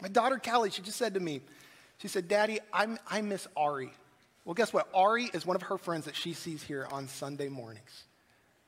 My 0.00 0.08
daughter 0.08 0.40
Callie, 0.42 0.70
she 0.70 0.82
just 0.82 0.98
said 0.98 1.14
to 1.14 1.20
me, 1.20 1.40
she 1.98 2.08
said, 2.08 2.28
Daddy, 2.28 2.60
I'm, 2.72 2.98
I 3.08 3.22
miss 3.22 3.46
Ari. 3.56 3.92
Well, 4.44 4.54
guess 4.54 4.72
what? 4.72 4.88
Ari 4.92 5.30
is 5.32 5.46
one 5.46 5.56
of 5.56 5.62
her 5.62 5.78
friends 5.78 6.06
that 6.06 6.16
she 6.16 6.32
sees 6.32 6.62
here 6.62 6.86
on 6.90 7.06
Sunday 7.08 7.48
mornings. 7.48 8.04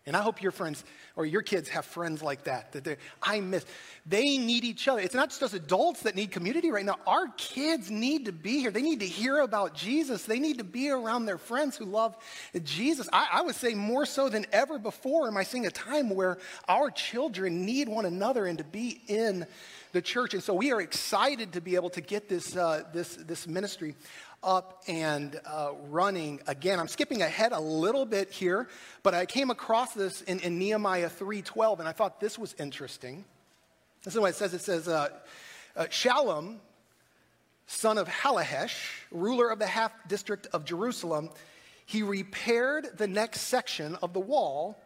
And 0.06 0.14
I 0.14 0.20
hope 0.20 0.42
your 0.42 0.52
friends 0.52 0.84
or 1.16 1.25
your 1.25 1.40
kids 1.40 1.70
have 1.70 1.87
friends 1.87 2.23
like 2.23 2.44
that, 2.44 2.73
that 2.73 2.84
they. 2.84 2.96
I 3.23 3.40
miss. 3.40 3.64
They 4.04 4.37
need 4.37 4.62
each 4.62 4.87
other. 4.87 5.00
It's 5.00 5.14
not 5.14 5.30
just 5.30 5.42
us 5.42 5.54
adults 5.54 6.02
that 6.02 6.14
need 6.14 6.30
community 6.30 6.70
right 6.70 6.84
now. 6.84 6.99
Our 7.06 7.28
kids 7.38 7.90
need 7.90 8.26
to 8.26 8.32
be 8.32 8.61
here. 8.61 8.70
They 8.70 8.82
need 8.82 9.00
to 9.00 9.06
hear 9.06 9.40
about 9.40 9.75
Jesus. 9.75 10.25
They 10.25 10.38
need 10.38 10.58
to 10.58 10.64
be 10.64 10.90
around 10.90 11.25
their 11.25 11.38
friends 11.38 11.78
who 11.78 11.87
love 11.87 12.16
Jesus. 12.64 13.08
I, 13.14 13.28
I 13.32 13.42
would 13.42 13.54
say 13.54 13.73
more 13.73 14.04
so 14.04 14.28
than 14.28 14.44
ever 14.52 14.78
before 14.78 15.26
am 15.26 15.38
I 15.38 15.42
seeing 15.42 15.64
a 15.64 15.70
time 15.70 16.11
where 16.11 16.37
our 16.68 16.90
children 16.90 17.64
need 17.64 17.88
one 17.88 18.04
another 18.04 18.44
and 18.44 18.58
to 18.58 18.64
be 18.64 19.00
in 19.06 19.46
the 19.92 20.02
church. 20.02 20.34
And 20.34 20.42
so 20.42 20.52
we 20.52 20.70
are 20.70 20.82
excited 20.82 21.54
to 21.54 21.62
be 21.62 21.76
able 21.76 21.90
to 21.90 22.02
get 22.02 22.28
this, 22.28 22.54
uh, 22.54 22.82
this, 22.92 23.16
this 23.16 23.46
ministry 23.46 23.94
up 24.44 24.82
and 24.86 25.40
uh, 25.46 25.70
running 25.88 26.40
again. 26.46 26.78
I'm 26.78 26.88
skipping 26.88 27.22
ahead 27.22 27.52
a 27.52 27.60
little 27.60 28.04
bit 28.04 28.30
here, 28.30 28.68
but 29.02 29.14
I 29.14 29.26
came 29.26 29.50
across 29.50 29.94
this 29.94 30.22
in, 30.22 30.40
in 30.40 30.58
Nehemiah 30.58 31.08
3.12, 31.08 31.80
and 31.80 31.88
I 31.88 31.92
thought 31.92 32.20
this 32.20 32.38
was 32.38 32.54
interesting. 32.58 33.24
This 34.04 34.14
is 34.14 34.20
what 34.20 34.30
it 34.30 34.36
says. 34.36 34.54
It 34.54 34.60
says, 34.60 34.86
uh, 34.86 35.08
uh, 35.76 35.84
Shallum, 35.84 36.58
son 37.66 37.98
of 37.98 38.06
Hallohesh, 38.06 38.90
ruler 39.10 39.50
of 39.50 39.58
the 39.58 39.66
half 39.66 39.92
district 40.06 40.46
of 40.52 40.64
Jerusalem, 40.64 41.30
he 41.86 42.02
repaired 42.02 42.96
the 42.96 43.06
next 43.08 43.42
section 43.42 43.96
of 44.02 44.12
the 44.12 44.20
wall 44.20 44.78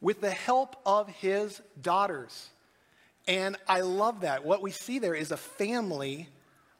with 0.00 0.20
the 0.20 0.30
help 0.30 0.76
of 0.84 1.08
his 1.08 1.60
daughters. 1.80 2.50
And 3.26 3.56
I 3.66 3.80
love 3.80 4.20
that. 4.22 4.44
What 4.44 4.62
we 4.62 4.70
see 4.70 4.98
there 4.98 5.14
is 5.14 5.32
a 5.32 5.36
family 5.36 6.28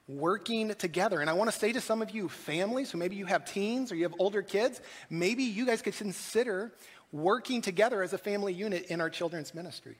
working 0.08 0.74
together. 0.74 1.20
And 1.20 1.28
I 1.28 1.34
want 1.34 1.52
to 1.52 1.56
say 1.56 1.72
to 1.72 1.80
some 1.80 2.00
of 2.00 2.10
you 2.10 2.28
families 2.28 2.90
who 2.90 2.98
maybe 2.98 3.14
you 3.14 3.26
have 3.26 3.44
teens 3.44 3.92
or 3.92 3.94
you 3.94 4.04
have 4.04 4.14
older 4.18 4.42
kids, 4.42 4.80
maybe 5.10 5.44
you 5.44 5.66
guys 5.66 5.82
could 5.82 5.94
consider 5.94 6.72
working 7.12 7.60
together 7.60 8.02
as 8.02 8.14
a 8.14 8.18
family 8.18 8.54
unit 8.54 8.86
in 8.86 9.00
our 9.00 9.10
children's 9.10 9.54
ministry. 9.54 9.96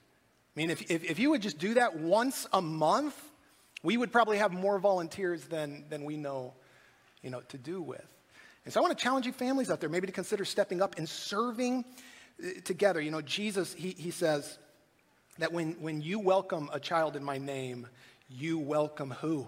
I 0.57 0.61
mean, 0.61 0.71
if, 0.71 0.91
if, 0.91 1.05
if 1.05 1.19
you 1.19 1.31
would 1.31 1.43
just 1.43 1.59
do 1.59 1.75
that 1.75 1.97
once 1.97 2.47
a 2.53 2.61
month, 2.61 3.15
we 3.83 3.97
would 3.97 4.11
probably 4.11 4.39
have 4.39 4.53
more 4.53 4.79
volunteers 4.79 5.45
than, 5.45 5.85
than 5.89 6.05
we 6.05 6.17
know, 6.17 6.55
you 7.23 7.31
know, 7.31 7.43
to 7.49 7.59
do 7.59 7.81
with. 7.81 8.05
And 8.65 8.73
so 8.73 8.81
I 8.81 8.83
want 8.83 8.97
to 8.97 9.03
challenge 9.03 9.27
you 9.27 9.33
families 9.33 9.71
out 9.71 9.81
there 9.81 9.89
maybe 9.89 10.07
to 10.07 10.13
consider 10.13 10.45
stepping 10.45 10.83
up 10.83 10.97
and 10.99 11.09
serving 11.09 11.85
uh, 12.43 12.49
together. 12.65 13.01
You 13.01 13.11
know, 13.11 13.23
Jesus, 13.23 13.73
he, 13.75 13.91
he 13.91 14.11
says 14.11 14.59
that 15.39 15.53
when, 15.53 15.73
when 15.81 16.01
you 16.01 16.19
welcome 16.19 16.69
a 16.73 16.81
child 16.81 17.15
in 17.15 17.23
my 17.23 17.39
name, 17.39 17.87
you 18.29 18.59
welcome 18.59 19.11
who? 19.11 19.47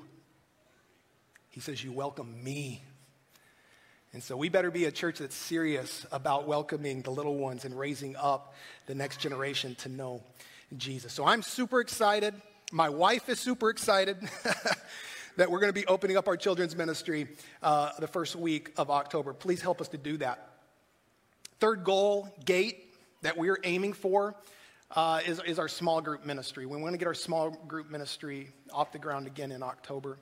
He 1.50 1.60
says, 1.60 1.84
You 1.84 1.92
welcome 1.92 2.42
me. 2.42 2.82
And 4.12 4.22
so 4.22 4.36
we 4.36 4.48
better 4.48 4.70
be 4.72 4.86
a 4.86 4.90
church 4.90 5.18
that's 5.18 5.36
serious 5.36 6.04
about 6.10 6.48
welcoming 6.48 7.02
the 7.02 7.10
little 7.10 7.36
ones 7.36 7.64
and 7.64 7.78
raising 7.78 8.16
up 8.16 8.54
the 8.86 8.94
next 8.94 9.20
generation 9.20 9.76
to 9.76 9.88
know 9.88 10.22
Jesus. 10.76 11.12
So 11.12 11.24
I'm 11.24 11.42
super 11.42 11.80
excited. 11.80 12.34
My 12.72 12.88
wife 12.88 13.28
is 13.28 13.38
super 13.38 13.70
excited 13.70 14.16
that 15.36 15.50
we're 15.50 15.60
going 15.60 15.72
to 15.72 15.80
be 15.80 15.86
opening 15.86 16.16
up 16.16 16.26
our 16.26 16.36
children's 16.36 16.74
ministry 16.74 17.28
uh, 17.62 17.90
the 18.00 18.08
first 18.08 18.34
week 18.34 18.72
of 18.76 18.90
October. 18.90 19.32
Please 19.32 19.62
help 19.62 19.80
us 19.80 19.88
to 19.88 19.98
do 19.98 20.16
that. 20.16 20.50
Third 21.60 21.84
goal, 21.84 22.28
gate 22.44 22.92
that 23.22 23.36
we're 23.36 23.58
aiming 23.62 23.92
for 23.92 24.34
uh, 24.96 25.20
is, 25.24 25.40
is 25.46 25.58
our 25.60 25.68
small 25.68 26.00
group 26.00 26.24
ministry. 26.24 26.66
We 26.66 26.78
want 26.78 26.94
to 26.94 26.98
get 26.98 27.06
our 27.06 27.14
small 27.14 27.50
group 27.50 27.90
ministry 27.90 28.50
off 28.72 28.90
the 28.90 28.98
ground 28.98 29.28
again 29.28 29.52
in 29.52 29.62
October. 29.62 30.18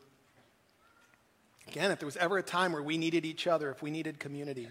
Again, 1.68 1.90
if 1.90 1.98
there 1.98 2.06
was 2.06 2.16
ever 2.16 2.38
a 2.38 2.42
time 2.42 2.72
where 2.72 2.82
we 2.82 2.96
needed 2.96 3.26
each 3.26 3.46
other, 3.46 3.70
if 3.70 3.82
we 3.82 3.90
needed 3.90 4.18
community, 4.18 4.68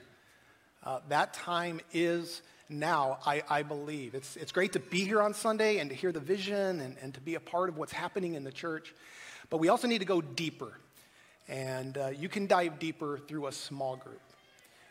uh, 0.83 0.99
that 1.09 1.31
time 1.35 1.79
is 1.93 2.41
now, 2.69 3.19
I, 3.23 3.43
I, 3.47 3.61
believe. 3.61 4.15
It's, 4.15 4.35
it's 4.35 4.51
great 4.51 4.73
to 4.73 4.79
be 4.79 5.05
here 5.05 5.21
on 5.21 5.35
Sunday 5.35 5.77
and 5.77 5.91
to 5.91 5.95
hear 5.95 6.11
the 6.11 6.19
vision 6.19 6.79
and, 6.79 6.97
and 6.99 7.13
to 7.13 7.21
be 7.21 7.35
a 7.35 7.39
part 7.39 7.69
of 7.69 7.77
what's 7.77 7.91
happening 7.91 8.33
in 8.33 8.43
the 8.43 8.51
church, 8.51 8.95
but 9.51 9.57
we 9.57 9.69
also 9.69 9.87
need 9.87 9.99
to 9.99 10.05
go 10.05 10.21
deeper. 10.21 10.73
And 11.47 11.95
uh, 11.99 12.09
you 12.17 12.29
can 12.29 12.47
dive 12.47 12.79
deeper 12.79 13.19
through 13.27 13.45
a 13.45 13.51
small 13.51 13.95
group. 13.95 14.21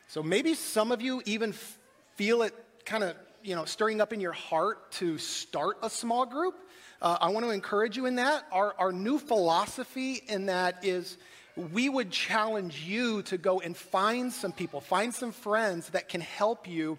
So 0.07 0.23
maybe 0.23 0.55
some 0.55 0.93
of 0.93 1.03
you 1.03 1.23
even 1.27 1.51
f- 1.51 1.79
feel 2.15 2.43
it 2.43 2.55
kind 2.85 3.03
of 3.03 3.17
you 3.43 3.57
know, 3.57 3.65
stirring 3.65 4.01
up 4.01 4.13
in 4.13 4.21
your 4.21 4.33
heart 4.33 4.93
to 4.93 5.19
start 5.19 5.79
a 5.83 5.91
small 5.91 6.25
group. 6.25 6.55
Uh, 7.03 7.19
I 7.21 7.31
want 7.31 7.45
to 7.47 7.51
encourage 7.51 7.97
you 7.97 8.07
in 8.07 8.15
that. 8.15 8.45
Our, 8.53 8.77
our 8.79 8.93
new 8.93 9.19
philosophy 9.19 10.23
in 10.29 10.47
that 10.47 10.85
is 10.85 11.19
we 11.57 11.89
would 11.89 12.11
challenge 12.11 12.83
you 12.83 13.23
to 13.23 13.39
go 13.39 13.61
and 13.61 13.77
find 13.77 14.33
some 14.33 14.53
people, 14.53 14.81
find 14.81 15.15
some 15.15 15.33
friends 15.33 15.89
that 15.91 16.09
can 16.09 16.21
help 16.21 16.69
you 16.69 16.99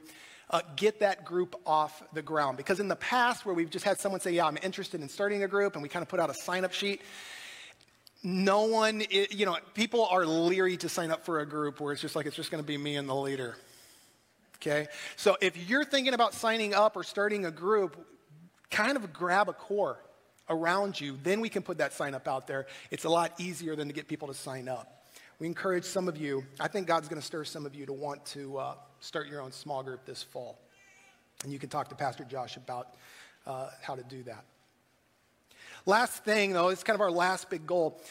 uh, 0.50 0.62
get 0.76 1.00
that 1.02 1.26
group 1.26 1.56
off 1.66 2.02
the 2.14 2.22
ground. 2.22 2.58
Because 2.58 2.80
in 2.80 2.88
the 2.88 2.96
past, 2.96 3.46
where 3.46 3.54
we've 3.54 3.70
just 3.70 3.86
had 3.86 4.00
someone 4.00 4.22
say, 4.22 4.32
Yeah, 4.32 4.46
I'm 4.46 4.58
interested 4.64 5.02
in 5.02 5.10
starting 5.10 5.44
a 5.44 5.48
group, 5.48 5.74
and 5.76 5.84
we 5.84 5.90
kind 5.90 6.02
of 6.02 6.10
put 6.10 6.20
out 6.20 6.30
a 6.30 6.34
sign 6.34 6.66
up 6.66 6.74
sheet, 6.74 7.02
no 8.24 8.64
one, 8.64 9.04
you 9.10 9.46
know, 9.46 9.58
people 9.74 10.06
are 10.08 10.26
leery 10.26 10.76
to 10.78 10.90
sign 10.90 11.12
up 11.12 11.24
for 11.24 11.40
a 11.40 11.46
group 11.46 11.80
where 11.80 11.94
it's 11.94 12.02
just 12.02 12.16
like 12.16 12.26
it's 12.26 12.36
just 12.36 12.50
going 12.50 12.64
to 12.64 12.68
be 12.68 12.78
me 12.78 12.96
and 12.96 13.08
the 13.08 13.16
leader. 13.16 13.56
Okay? 14.56 14.88
So 15.16 15.38
if 15.40 15.70
you're 15.70 15.86
thinking 15.86 16.14
about 16.14 16.34
signing 16.34 16.74
up 16.74 16.96
or 16.96 17.04
starting 17.04 17.46
a 17.46 17.52
group, 17.52 17.96
kind 18.72 18.98
of 18.98 19.14
grab 19.14 19.50
a 19.50 19.54
core 19.54 20.00
around 20.50 21.00
you, 21.00 21.18
then 21.24 21.42
we 21.42 21.50
can 21.50 21.62
put 21.62 21.78
that 21.80 21.94
sign 21.94 22.14
up 22.14 22.28
out 22.28 22.48
there. 22.48 22.68
It's 22.92 23.06
a 23.06 23.10
lot 23.10 23.34
easier 23.40 23.76
than 23.76 23.88
to 23.88 23.94
get 23.94 24.08
people 24.08 24.28
to 24.28 24.34
sign 24.34 24.68
up. 24.68 25.06
We 25.40 25.48
encourage 25.48 25.84
some 25.84 26.08
of 26.08 26.18
you, 26.18 26.44
I 26.60 26.68
think 26.68 26.88
God's 26.88 27.08
going 27.08 27.22
to 27.22 27.26
stir 27.26 27.44
some 27.44 27.66
of 27.66 27.76
you 27.76 27.86
to 27.86 27.94
want 27.94 28.26
to 28.28 28.58
uh, 28.58 28.74
start 29.00 29.28
your 29.28 29.42
own 29.42 29.52
small 29.52 29.84
group 29.84 30.06
this 30.06 30.24
fall. 30.24 30.58
And 31.44 31.54
you 31.54 31.60
can 31.60 31.70
talk 31.70 31.90
to 31.90 31.96
Pastor 31.96 32.24
Josh 32.24 32.58
about 32.58 32.96
uh, 33.46 33.70
how 33.82 33.96
to 33.96 34.04
do 34.04 34.24
that. 34.24 34.44
Last 35.86 36.26
thing, 36.26 36.54
though, 36.54 36.70
it's 36.70 36.84
kind 36.84 36.96
of 36.96 37.02
our 37.02 37.12
last 37.12 37.50
big 37.50 37.68
goal. 37.68 38.02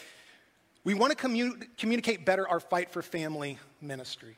We 0.83 0.93
want 0.93 1.15
to 1.15 1.27
commu- 1.27 1.67
communicate 1.77 2.25
better 2.25 2.47
our 2.47 2.61
fight 2.61 2.91
for 2.91 3.01
family 3.01 3.59
ministry. 3.81 4.37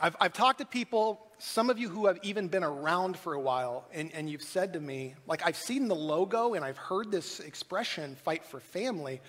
I've, 0.00 0.16
I've 0.18 0.32
talked 0.32 0.60
to 0.60 0.64
people, 0.64 1.20
some 1.38 1.68
of 1.68 1.78
you 1.78 1.90
who 1.90 2.06
have 2.06 2.18
even 2.22 2.48
been 2.48 2.64
around 2.64 3.18
for 3.18 3.34
a 3.34 3.40
while, 3.40 3.84
and, 3.92 4.10
and 4.14 4.30
you've 4.30 4.42
said 4.42 4.72
to 4.72 4.80
me, 4.80 5.14
like, 5.26 5.42
I've 5.44 5.56
seen 5.56 5.88
the 5.88 5.94
logo 5.94 6.54
and 6.54 6.64
I've 6.64 6.78
heard 6.78 7.10
this 7.10 7.38
expression, 7.40 8.16
fight 8.16 8.44
for 8.44 8.60
family, 8.60 9.20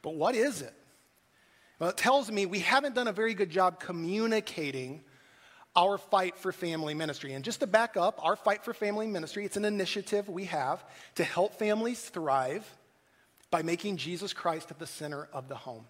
but 0.00 0.14
what 0.14 0.36
is 0.36 0.62
it? 0.62 0.74
Well, 1.80 1.90
it 1.90 1.96
tells 1.96 2.30
me 2.30 2.46
we 2.46 2.60
haven't 2.60 2.94
done 2.94 3.08
a 3.08 3.12
very 3.12 3.34
good 3.34 3.50
job 3.50 3.80
communicating 3.80 5.02
our 5.74 5.98
fight 5.98 6.36
for 6.36 6.52
family 6.52 6.94
ministry. 6.94 7.32
And 7.32 7.44
just 7.44 7.60
to 7.60 7.66
back 7.66 7.96
up, 7.96 8.24
our 8.24 8.36
fight 8.36 8.64
for 8.64 8.72
family 8.72 9.08
ministry, 9.08 9.44
it's 9.44 9.56
an 9.56 9.64
initiative 9.64 10.28
we 10.28 10.44
have 10.44 10.84
to 11.16 11.24
help 11.24 11.54
families 11.54 12.00
thrive 12.00 12.64
by 13.50 13.62
making 13.62 13.96
Jesus 13.96 14.32
Christ 14.32 14.70
at 14.70 14.78
the 14.78 14.86
center 14.86 15.28
of 15.32 15.48
the 15.48 15.56
home. 15.56 15.84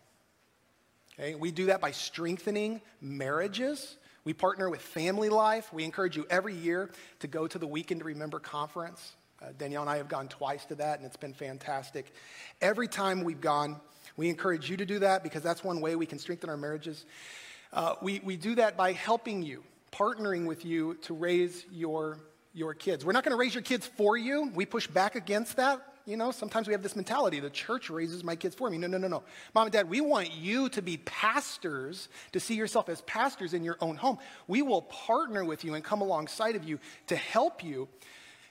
Okay? 1.18 1.34
We 1.34 1.50
do 1.50 1.66
that 1.66 1.82
by 1.82 1.90
strengthening 1.90 2.80
marriages 3.00 3.96
we 4.24 4.32
partner 4.32 4.70
with 4.70 4.80
Family 4.80 5.28
Life. 5.28 5.72
We 5.72 5.84
encourage 5.84 6.16
you 6.16 6.26
every 6.30 6.54
year 6.54 6.90
to 7.20 7.26
go 7.26 7.46
to 7.48 7.58
the 7.58 7.66
Weekend 7.66 8.00
to 8.00 8.06
Remember 8.06 8.38
conference. 8.38 9.16
Uh, 9.40 9.46
Danielle 9.58 9.82
and 9.82 9.90
I 9.90 9.96
have 9.96 10.08
gone 10.08 10.28
twice 10.28 10.64
to 10.66 10.76
that, 10.76 10.98
and 10.98 11.06
it's 11.06 11.16
been 11.16 11.34
fantastic. 11.34 12.12
Every 12.60 12.86
time 12.86 13.24
we've 13.24 13.40
gone, 13.40 13.80
we 14.16 14.28
encourage 14.28 14.70
you 14.70 14.76
to 14.76 14.86
do 14.86 15.00
that 15.00 15.24
because 15.24 15.42
that's 15.42 15.64
one 15.64 15.80
way 15.80 15.96
we 15.96 16.06
can 16.06 16.20
strengthen 16.20 16.48
our 16.48 16.56
marriages. 16.56 17.04
Uh, 17.72 17.94
we, 18.00 18.20
we 18.22 18.36
do 18.36 18.54
that 18.54 18.76
by 18.76 18.92
helping 18.92 19.42
you, 19.42 19.64
partnering 19.90 20.46
with 20.46 20.64
you 20.64 20.94
to 21.02 21.14
raise 21.14 21.64
your, 21.72 22.18
your 22.54 22.74
kids. 22.74 23.04
We're 23.04 23.12
not 23.12 23.24
going 23.24 23.32
to 23.32 23.38
raise 23.38 23.54
your 23.54 23.62
kids 23.62 23.86
for 23.86 24.16
you. 24.16 24.52
We 24.54 24.66
push 24.66 24.86
back 24.86 25.16
against 25.16 25.56
that. 25.56 25.91
You 26.04 26.16
know, 26.16 26.32
sometimes 26.32 26.66
we 26.66 26.73
have 26.73 26.82
this 26.82 26.97
mentality 26.97 27.38
the 27.38 27.50
church 27.50 27.88
raises 27.88 28.25
my 28.25 28.35
kids 28.35 28.54
for 28.54 28.68
me. 28.68 28.78
No, 28.78 28.88
no, 28.88 28.99
no, 28.99 29.09
no. 29.09 29.23
Mom 29.54 29.66
and 29.66 29.73
dad, 29.73 29.88
we 29.88 30.00
want 30.00 30.32
you 30.32 30.68
to 30.71 30.82
be 30.82 30.97
pastors, 30.99 32.09
to 32.32 32.40
see 32.40 32.54
yourself 32.54 32.88
as 32.88 33.00
pastors 33.02 33.54
in 33.54 33.62
your 33.62 33.76
own 33.80 33.97
home. 33.97 34.18
We 34.49 34.62
will 34.62 34.82
partner 34.82 35.44
with 35.44 35.64
you 35.64 35.75
and 35.75 35.85
come 35.85 36.00
alongside 36.00 36.56
of 36.56 36.64
you 36.64 36.80
to 37.06 37.16
help 37.16 37.62
you 37.62 37.88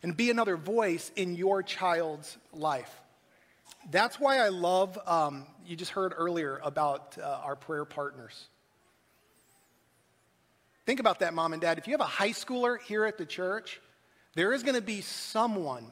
and 0.01 0.15
be 0.15 0.29
another 0.29 0.55
voice 0.55 1.12
in 1.15 1.36
your 1.36 1.62
child's 1.62 2.38
life. 2.53 3.01
That's 3.89 4.20
why 4.20 4.38
I 4.38 4.50
love, 4.50 4.98
um, 5.05 5.46
you 5.65 5.75
just 5.75 5.91
heard 5.91 6.13
earlier 6.15 6.60
about 6.63 7.17
uh, 7.17 7.41
our 7.43 7.55
prayer 7.55 7.86
partners. 7.86 8.48
Think 10.86 11.00
about 11.00 11.20
that, 11.20 11.34
mom 11.34 11.53
and 11.53 11.62
dad. 11.62 11.77
If 11.77 11.88
you 11.88 11.93
have 11.93 12.01
a 12.01 12.05
high 12.05 12.31
schooler 12.31 12.79
here 12.79 13.05
at 13.05 13.17
the 13.17 13.25
church, 13.25 13.79
there 14.36 14.53
is 14.53 14.63
going 14.63 14.75
to 14.75 14.81
be 14.81 15.01
someone 15.01 15.86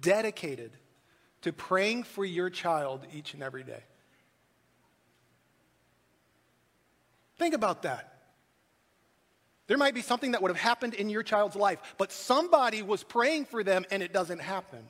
dedicated 0.00 0.72
to 1.42 1.52
praying 1.52 2.02
for 2.04 2.24
your 2.24 2.50
child 2.50 3.06
each 3.12 3.34
and 3.34 3.42
every 3.42 3.62
day. 3.62 3.82
Think 7.38 7.54
about 7.54 7.82
that. 7.82 8.14
There 9.68 9.76
might 9.76 9.94
be 9.94 10.02
something 10.02 10.32
that 10.32 10.42
would 10.42 10.50
have 10.50 10.60
happened 10.60 10.94
in 10.94 11.10
your 11.10 11.22
child's 11.22 11.54
life, 11.54 11.78
but 11.98 12.10
somebody 12.10 12.82
was 12.82 13.04
praying 13.04 13.44
for 13.44 13.62
them 13.62 13.84
and 13.90 14.02
it 14.02 14.12
doesn't 14.12 14.40
happen. 14.40 14.88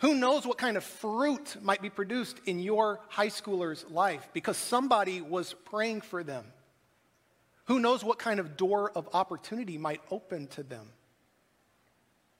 Who 0.00 0.14
knows 0.14 0.46
what 0.46 0.58
kind 0.58 0.76
of 0.76 0.84
fruit 0.84 1.56
might 1.60 1.82
be 1.82 1.90
produced 1.90 2.40
in 2.46 2.60
your 2.60 3.00
high 3.08 3.28
schooler's 3.28 3.84
life 3.90 4.28
because 4.32 4.56
somebody 4.56 5.20
was 5.20 5.54
praying 5.64 6.02
for 6.02 6.22
them? 6.22 6.44
Who 7.66 7.78
knows 7.78 8.02
what 8.02 8.18
kind 8.18 8.40
of 8.40 8.56
door 8.56 8.90
of 8.94 9.08
opportunity 9.12 9.76
might 9.76 10.00
open 10.10 10.46
to 10.48 10.62
them? 10.62 10.88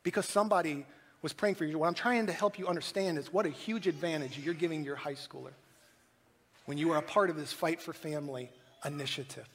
Because 0.02 0.26
somebody 0.26 0.86
was 1.22 1.32
praying 1.32 1.56
for 1.56 1.64
you. 1.64 1.78
What 1.78 1.88
I'm 1.88 1.94
trying 1.94 2.26
to 2.26 2.32
help 2.32 2.58
you 2.58 2.68
understand 2.68 3.18
is 3.18 3.32
what 3.32 3.46
a 3.46 3.50
huge 3.50 3.86
advantage 3.86 4.38
you're 4.38 4.54
giving 4.54 4.84
your 4.84 4.96
high 4.96 5.14
schooler 5.14 5.52
when 6.66 6.78
you 6.78 6.92
are 6.92 6.98
a 6.98 7.02
part 7.02 7.30
of 7.30 7.36
this 7.36 7.52
Fight 7.52 7.80
for 7.80 7.92
Family 7.92 8.50
initiative. 8.84 9.48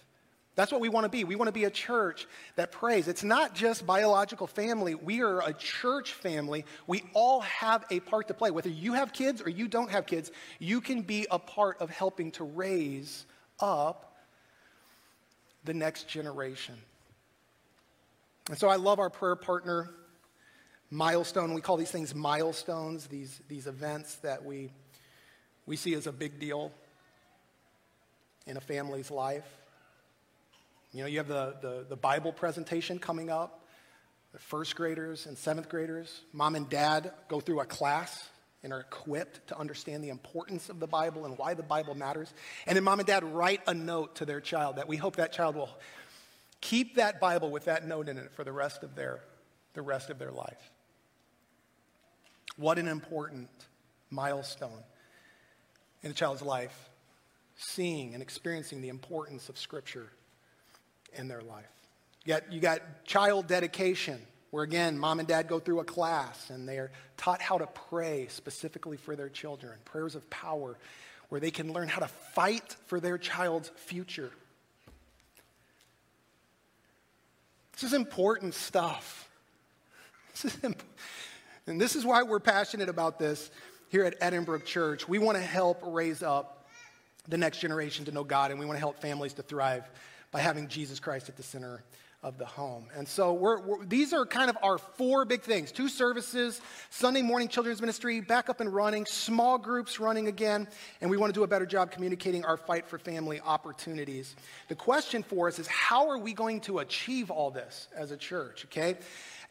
That's 0.55 0.71
what 0.71 0.81
we 0.81 0.89
want 0.89 1.05
to 1.05 1.09
be. 1.09 1.23
We 1.23 1.35
want 1.35 1.47
to 1.47 1.53
be 1.53 1.63
a 1.63 1.71
church 1.71 2.27
that 2.57 2.71
prays. 2.71 3.07
It's 3.07 3.23
not 3.23 3.55
just 3.55 3.87
biological 3.87 4.45
family. 4.45 4.93
We 4.93 5.21
are 5.21 5.41
a 5.41 5.53
church 5.53 6.13
family. 6.13 6.63
We 6.85 7.03
all 7.13 7.39
have 7.41 7.85
a 7.89 7.99
part 8.01 8.27
to 8.27 8.35
play. 8.35 8.51
Whether 8.51 8.69
you 8.69 8.93
have 8.93 9.13
kids 9.13 9.41
or 9.41 9.49
you 9.49 9.67
don't 9.67 9.89
have 9.89 10.05
kids, 10.05 10.31
you 10.59 10.79
can 10.79 11.01
be 11.01 11.25
a 11.31 11.39
part 11.39 11.81
of 11.81 11.89
helping 11.89 12.31
to 12.33 12.43
raise 12.43 13.25
up 13.59 14.13
the 15.63 15.73
next 15.73 16.07
generation. 16.07 16.75
And 18.49 18.57
so 18.57 18.69
I 18.69 18.75
love 18.75 18.99
our 18.99 19.09
prayer 19.09 19.35
partner 19.35 19.89
milestone. 20.93 21.53
We 21.53 21.61
call 21.61 21.77
these 21.77 21.91
things 21.91 22.13
milestones, 22.13 23.07
these, 23.07 23.41
these 23.47 23.67
events 23.67 24.15
that 24.17 24.45
we, 24.45 24.69
we 25.65 25.75
see 25.75 25.93
as 25.95 26.07
a 26.07 26.11
big 26.11 26.39
deal 26.39 26.71
in 28.45 28.57
a 28.57 28.61
family's 28.61 29.09
life. 29.09 29.47
You 30.93 31.01
know, 31.01 31.07
you 31.07 31.17
have 31.17 31.27
the, 31.27 31.55
the, 31.61 31.85
the 31.89 31.95
Bible 31.95 32.31
presentation 32.31 32.99
coming 32.99 33.29
up. 33.29 33.61
The 34.33 34.39
first 34.39 34.75
graders 34.75 35.25
and 35.25 35.37
seventh 35.37 35.69
graders, 35.69 36.21
mom 36.31 36.55
and 36.55 36.67
dad 36.67 37.11
go 37.27 37.39
through 37.39 37.59
a 37.59 37.65
class 37.65 38.29
and 38.63 38.71
are 38.71 38.79
equipped 38.79 39.47
to 39.47 39.59
understand 39.59 40.03
the 40.03 40.09
importance 40.09 40.69
of 40.69 40.79
the 40.79 40.87
Bible 40.87 41.25
and 41.25 41.37
why 41.37 41.53
the 41.53 41.63
Bible 41.63 41.95
matters. 41.95 42.33
And 42.65 42.75
then 42.75 42.83
mom 42.83 42.99
and 42.99 43.07
dad 43.07 43.23
write 43.23 43.61
a 43.67 43.73
note 43.73 44.15
to 44.15 44.25
their 44.25 44.41
child 44.41 44.77
that 44.77 44.87
we 44.87 44.97
hope 44.97 45.17
that 45.17 45.33
child 45.33 45.55
will 45.55 45.69
keep 46.61 46.95
that 46.95 47.19
Bible 47.19 47.51
with 47.51 47.65
that 47.65 47.87
note 47.87 48.07
in 48.09 48.17
it 48.17 48.31
for 48.31 48.43
the 48.43 48.51
rest 48.51 48.83
of 48.83 48.95
their, 48.95 49.19
the 49.73 49.81
rest 49.81 50.09
of 50.09 50.17
their 50.17 50.31
life. 50.31 50.71
What 52.57 52.77
an 52.79 52.87
important 52.87 53.49
milestone 54.09 54.83
in 56.03 56.11
a 56.11 56.13
child's 56.13 56.41
life, 56.41 56.89
seeing 57.55 58.13
and 58.13 58.21
experiencing 58.21 58.81
the 58.81 58.89
importance 58.89 59.49
of 59.49 59.57
Scripture 59.57 60.09
in 61.13 61.27
their 61.27 61.41
life. 61.41 61.65
You 62.25 62.33
got, 62.33 62.51
you 62.51 62.59
got 62.59 63.05
child 63.05 63.47
dedication, 63.47 64.21
where 64.51 64.63
again, 64.63 64.97
mom 64.97 65.19
and 65.19 65.27
dad 65.27 65.47
go 65.47 65.59
through 65.59 65.79
a 65.79 65.85
class 65.85 66.49
and 66.49 66.67
they're 66.67 66.91
taught 67.17 67.41
how 67.41 67.57
to 67.57 67.67
pray 67.89 68.27
specifically 68.29 68.97
for 68.97 69.15
their 69.15 69.29
children, 69.29 69.73
prayers 69.85 70.15
of 70.15 70.29
power, 70.29 70.77
where 71.29 71.41
they 71.41 71.51
can 71.51 71.73
learn 71.73 71.87
how 71.87 71.99
to 71.99 72.07
fight 72.07 72.75
for 72.85 72.99
their 72.99 73.17
child's 73.17 73.69
future. 73.75 74.31
This 77.73 77.83
is 77.83 77.93
important 77.93 78.53
stuff. 78.53 79.29
This 80.33 80.45
is 80.45 80.63
imp- 80.63 80.83
and 81.67 81.79
this 81.79 81.95
is 81.95 82.05
why 82.05 82.23
we're 82.23 82.39
passionate 82.39 82.89
about 82.89 83.19
this 83.19 83.49
here 83.89 84.03
at 84.03 84.19
Edinbrook 84.19 84.65
Church. 84.65 85.07
We 85.07 85.17
want 85.17 85.37
to 85.37 85.43
help 85.43 85.79
raise 85.85 86.21
up 86.21 86.67
the 87.27 87.37
next 87.37 87.59
generation 87.59 88.05
to 88.05 88.11
know 88.11 88.23
God, 88.23 88.51
and 88.51 88.59
we 88.59 88.65
want 88.65 88.75
to 88.75 88.81
help 88.81 88.99
families 88.99 89.33
to 89.33 89.43
thrive 89.43 89.89
by 90.31 90.39
having 90.39 90.67
Jesus 90.67 90.99
Christ 90.99 91.29
at 91.29 91.37
the 91.37 91.43
center 91.43 91.83
of 92.23 92.37
the 92.37 92.45
home. 92.45 92.87
And 92.95 93.07
so 93.07 93.33
we're, 93.33 93.59
we're, 93.59 93.85
these 93.85 94.13
are 94.13 94.25
kind 94.25 94.49
of 94.49 94.57
our 94.63 94.77
four 94.77 95.25
big 95.25 95.41
things 95.41 95.71
two 95.71 95.89
services, 95.89 96.61
Sunday 96.89 97.21
morning 97.21 97.49
children's 97.49 97.81
ministry, 97.81 98.21
back 98.21 98.49
up 98.49 98.61
and 98.61 98.73
running, 98.73 99.05
small 99.05 99.57
groups 99.57 99.99
running 99.99 100.27
again, 100.27 100.67
and 101.01 101.09
we 101.09 101.17
want 101.17 101.33
to 101.33 101.37
do 101.37 101.43
a 101.43 101.47
better 101.47 101.65
job 101.65 101.91
communicating 101.91 102.45
our 102.45 102.57
fight 102.57 102.87
for 102.87 102.97
family 102.97 103.41
opportunities. 103.41 104.35
The 104.69 104.75
question 104.75 105.21
for 105.21 105.49
us 105.49 105.59
is 105.59 105.67
how 105.67 106.09
are 106.09 106.17
we 106.17 106.33
going 106.33 106.61
to 106.61 106.79
achieve 106.79 107.29
all 107.29 107.51
this 107.51 107.89
as 107.95 108.11
a 108.11 108.17
church, 108.17 108.65
okay? 108.65 108.95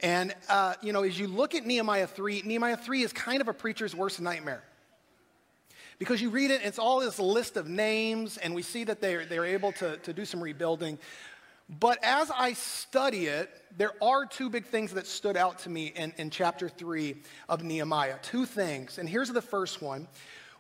And, 0.03 0.35
uh, 0.49 0.75
you 0.83 0.93
know, 0.93 1.05
as 1.05 1.19
you 1.19 1.29
look 1.29 1.55
at 1.55 1.65
Nehemiah 1.65 2.09
3, 2.09 2.43
Nehemiah 2.45 2.77
3 2.77 3.03
is 3.03 3.13
kind 3.13 3.41
of 3.41 3.49
a 3.49 3.53
preacher's 3.53 3.95
worst 3.95 4.21
nightmare. 4.21 4.65
Because 5.99 6.21
you 6.21 6.31
read 6.31 6.51
it, 6.51 6.63
it's 6.65 6.81
all 6.81 6.99
this 6.99 7.21
list 7.21 7.57
of 7.57 7.69
names, 7.69 8.37
and 8.37 8.55
we 8.55 8.63
see 8.63 8.83
that 8.85 9.01
they're, 9.01 9.25
they're 9.25 9.45
able 9.45 9.71
to, 9.73 9.99
to 9.99 10.13
do 10.13 10.25
some 10.25 10.43
rebuilding. 10.43 10.99
But 11.69 12.03
as 12.03 12.31
I 12.37 12.55
study 12.55 13.27
it, 13.27 13.49
there 13.79 13.93
are 14.03 14.27
two 14.27 14.51
big 14.51 14.67
things 14.67 14.93
that 14.95 15.07
stood 15.07 15.37
out 15.37 15.61
to 15.61 15.71
me 15.71 15.93
in, 15.95 16.13
in 16.19 16.31
chapter 16.31 16.69
3 16.69 17.15
of 17.49 17.63
Nehemiah. 17.63 18.17
Two 18.21 18.45
things. 18.45 18.99
And 18.99 19.09
here's 19.09 19.29
the 19.29 19.41
first 19.41 19.81
one. 19.81 20.09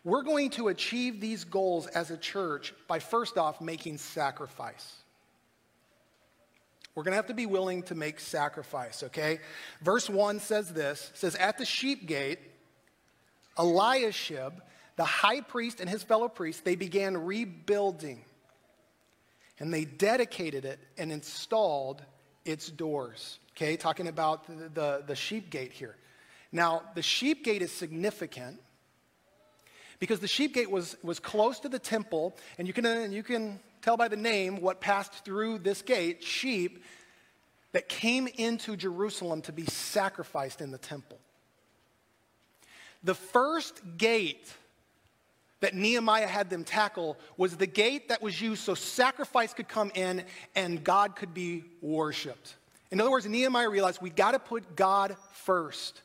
We're 0.04 0.22
going 0.22 0.50
to 0.50 0.68
achieve 0.68 1.20
these 1.20 1.44
goals 1.44 1.88
as 1.88 2.10
a 2.10 2.16
church 2.16 2.72
by 2.86 3.00
first 3.00 3.36
off 3.36 3.60
making 3.60 3.98
sacrifice. 3.98 5.01
We're 6.94 7.04
going 7.04 7.12
to 7.12 7.16
have 7.16 7.26
to 7.28 7.34
be 7.34 7.46
willing 7.46 7.82
to 7.84 7.94
make 7.94 8.20
sacrifice, 8.20 9.02
okay? 9.04 9.40
Verse 9.80 10.10
1 10.10 10.40
says 10.40 10.72
this 10.72 11.10
says, 11.14 11.34
At 11.36 11.56
the 11.58 11.64
sheep 11.64 12.06
gate, 12.06 12.38
Eliashib, 13.58 14.52
the 14.96 15.04
high 15.04 15.40
priest, 15.40 15.80
and 15.80 15.88
his 15.88 16.02
fellow 16.02 16.28
priests, 16.28 16.62
they 16.62 16.76
began 16.76 17.16
rebuilding 17.16 18.24
and 19.58 19.72
they 19.72 19.84
dedicated 19.84 20.64
it 20.64 20.80
and 20.98 21.12
installed 21.12 22.02
its 22.44 22.68
doors. 22.68 23.38
Okay, 23.52 23.76
talking 23.76 24.08
about 24.08 24.46
the, 24.46 24.68
the, 24.68 25.04
the 25.06 25.14
sheep 25.14 25.50
gate 25.50 25.72
here. 25.72 25.96
Now, 26.50 26.82
the 26.94 27.02
sheep 27.02 27.44
gate 27.44 27.62
is 27.62 27.70
significant 27.70 28.60
because 29.98 30.20
the 30.20 30.28
sheep 30.28 30.54
gate 30.54 30.70
was, 30.70 30.96
was 31.02 31.20
close 31.20 31.60
to 31.60 31.68
the 31.68 31.78
temple, 31.78 32.36
and 32.58 32.66
you 32.66 32.74
can, 32.74 33.12
you 33.12 33.22
can 33.22 33.60
tell 33.82 33.96
by 33.96 34.08
the 34.08 34.16
name 34.16 34.60
what 34.60 34.80
passed 34.80 35.24
through 35.24 35.58
this 35.58 35.82
gate 35.82 36.22
sheep 36.22 36.82
that 37.72 37.88
came 37.88 38.26
into 38.26 38.76
Jerusalem 38.76 39.42
to 39.42 39.52
be 39.52 39.64
sacrificed 39.66 40.60
in 40.60 40.70
the 40.70 40.78
temple. 40.78 41.18
The 43.02 43.14
first 43.14 43.80
gate 43.98 44.52
that 45.60 45.74
Nehemiah 45.74 46.26
had 46.26 46.50
them 46.50 46.64
tackle 46.64 47.16
was 47.36 47.56
the 47.56 47.66
gate 47.66 48.08
that 48.08 48.22
was 48.22 48.40
used 48.40 48.62
so 48.62 48.74
sacrifice 48.74 49.54
could 49.54 49.68
come 49.68 49.90
in 49.94 50.24
and 50.54 50.82
God 50.82 51.16
could 51.16 51.34
be 51.34 51.64
worshiped. 51.80 52.56
In 52.90 53.00
other 53.00 53.10
words, 53.10 53.26
Nehemiah 53.26 53.70
realized 53.70 54.02
we 54.02 54.10
got 54.10 54.32
to 54.32 54.38
put 54.38 54.76
God 54.76 55.16
first. 55.32 56.02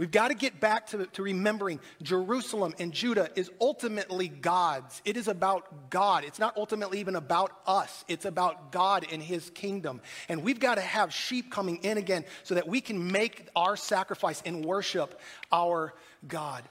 We've 0.00 0.10
got 0.10 0.28
to 0.28 0.34
get 0.34 0.60
back 0.60 0.86
to, 0.88 1.04
to 1.04 1.22
remembering 1.22 1.78
Jerusalem 2.02 2.74
and 2.78 2.90
Judah 2.90 3.28
is 3.36 3.50
ultimately 3.60 4.28
God's. 4.28 5.02
It 5.04 5.18
is 5.18 5.28
about 5.28 5.90
God. 5.90 6.24
It's 6.24 6.38
not 6.38 6.56
ultimately 6.56 7.00
even 7.00 7.16
about 7.16 7.52
us, 7.66 8.06
it's 8.08 8.24
about 8.24 8.72
God 8.72 9.06
and 9.12 9.22
His 9.22 9.50
kingdom. 9.50 10.00
And 10.30 10.42
we've 10.42 10.58
got 10.58 10.76
to 10.76 10.80
have 10.80 11.12
sheep 11.12 11.52
coming 11.52 11.80
in 11.82 11.98
again 11.98 12.24
so 12.44 12.54
that 12.54 12.66
we 12.66 12.80
can 12.80 13.12
make 13.12 13.46
our 13.54 13.76
sacrifice 13.76 14.42
and 14.46 14.64
worship 14.64 15.20
our 15.52 15.92
God. 16.26 16.64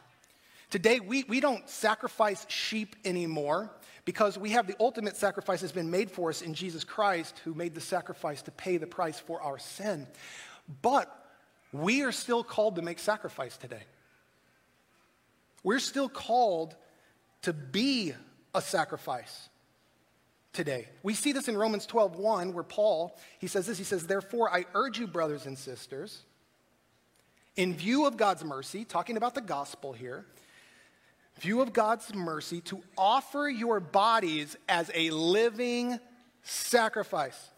Today, 0.71 0.99
we, 0.99 1.23
we 1.25 1.39
don't 1.39 1.69
sacrifice 1.69 2.47
sheep 2.49 2.95
anymore 3.05 3.69
because 4.05 4.39
we 4.39 4.49
have 4.51 4.65
the 4.65 4.75
ultimate 4.79 5.15
sacrifice 5.15 5.61
has 5.61 5.71
been 5.71 5.91
made 5.91 6.09
for 6.09 6.31
us 6.31 6.41
in 6.41 6.55
Jesus 6.55 6.83
Christ, 6.83 7.39
who 7.43 7.53
made 7.53 7.75
the 7.75 7.81
sacrifice 7.81 8.41
to 8.41 8.51
pay 8.51 8.77
the 8.77 8.87
price 8.87 9.19
for 9.19 9.39
our 9.39 9.59
sin. 9.59 10.07
But 10.81 11.15
we 11.71 12.01
are 12.03 12.11
still 12.11 12.43
called 12.43 12.75
to 12.75 12.81
make 12.81 12.99
sacrifice 12.99 13.57
today. 13.57 13.83
We're 15.63 15.79
still 15.79 16.09
called 16.09 16.75
to 17.43 17.53
be 17.53 18.13
a 18.53 18.61
sacrifice 18.61 19.49
today. 20.53 20.87
We 21.03 21.13
see 21.13 21.31
this 21.31 21.47
in 21.47 21.57
Romans 21.57 21.85
12:1 21.85 22.53
where 22.53 22.63
Paul, 22.63 23.17
he 23.39 23.47
says 23.47 23.67
this, 23.67 23.77
he 23.77 23.83
says, 23.83 24.07
"Therefore 24.07 24.51
I 24.53 24.65
urge 24.73 24.99
you 24.99 25.07
brothers 25.07 25.45
and 25.45 25.57
sisters, 25.57 26.23
in 27.55 27.75
view 27.75 28.05
of 28.05 28.17
God's 28.17 28.43
mercy, 28.43 28.85
talking 28.85 29.17
about 29.17 29.35
the 29.35 29.41
gospel 29.41 29.93
here, 29.93 30.25
view 31.39 31.61
of 31.61 31.73
God's 31.73 32.13
mercy 32.13 32.61
to 32.61 32.83
offer 32.97 33.47
your 33.47 33.79
bodies 33.79 34.55
as 34.67 34.89
a 34.93 35.09
living 35.11 35.99
sacrifice, 36.41 37.49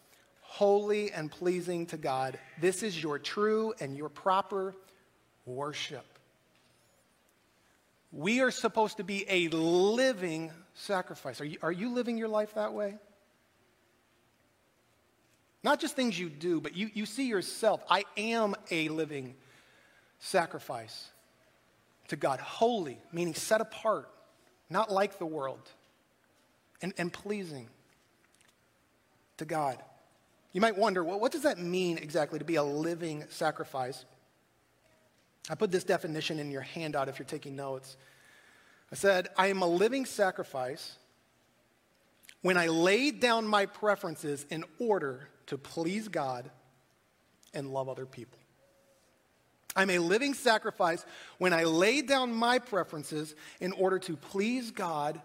holy 0.52 1.10
and 1.10 1.30
pleasing 1.30 1.86
to 1.86 1.96
God. 1.96 2.38
This 2.60 2.82
is 2.82 3.02
your 3.02 3.18
true 3.18 3.72
and 3.80 3.96
your 3.96 4.10
proper 4.10 4.74
worship. 5.46 6.04
We 8.12 8.40
are 8.42 8.50
supposed 8.50 8.98
to 8.98 9.02
be 9.02 9.24
a 9.30 9.48
living 9.48 10.50
sacrifice. 10.74 11.40
Are 11.40 11.46
you, 11.46 11.56
are 11.62 11.72
you 11.72 11.94
living 11.94 12.18
your 12.18 12.28
life 12.28 12.52
that 12.56 12.74
way? 12.74 12.96
Not 15.62 15.80
just 15.80 15.96
things 15.96 16.18
you 16.18 16.28
do, 16.28 16.60
but 16.60 16.76
you, 16.76 16.90
you 16.92 17.06
see 17.06 17.28
yourself. 17.28 17.82
I 17.88 18.04
am 18.18 18.54
a 18.70 18.90
living 18.90 19.34
sacrifice 20.18 21.08
to 22.08 22.16
God. 22.16 22.40
Holy, 22.40 22.98
meaning 23.10 23.32
set 23.32 23.62
apart, 23.62 24.10
not 24.68 24.92
like 24.92 25.18
the 25.18 25.24
world, 25.24 25.70
and, 26.82 26.92
and 26.98 27.10
pleasing 27.10 27.70
to 29.38 29.46
God. 29.46 29.78
You 30.52 30.60
might 30.60 30.76
wonder, 30.76 31.02
well, 31.02 31.18
what 31.18 31.32
does 31.32 31.42
that 31.42 31.58
mean 31.58 31.98
exactly 31.98 32.38
to 32.38 32.44
be 32.44 32.56
a 32.56 32.62
living 32.62 33.24
sacrifice? 33.30 34.04
I 35.48 35.54
put 35.54 35.70
this 35.70 35.84
definition 35.84 36.38
in 36.38 36.50
your 36.50 36.60
handout 36.60 37.08
if 37.08 37.18
you're 37.18 37.26
taking 37.26 37.56
notes. 37.56 37.96
I 38.90 38.94
said, 38.94 39.28
I 39.36 39.48
am 39.48 39.62
a 39.62 39.66
living 39.66 40.04
sacrifice 40.04 40.96
when 42.42 42.58
I 42.58 42.66
laid 42.66 43.20
down 43.20 43.46
my 43.46 43.66
preferences 43.66 44.44
in 44.50 44.64
order 44.78 45.28
to 45.46 45.56
please 45.56 46.08
God 46.08 46.50
and 47.54 47.70
love 47.72 47.88
other 47.88 48.06
people. 48.06 48.38
I'm 49.74 49.88
a 49.88 49.98
living 49.98 50.34
sacrifice 50.34 51.04
when 51.38 51.54
I 51.54 51.64
lay 51.64 52.02
down 52.02 52.32
my 52.34 52.58
preferences 52.58 53.34
in 53.60 53.72
order 53.72 53.98
to 54.00 54.16
please 54.16 54.70
God 54.70 55.20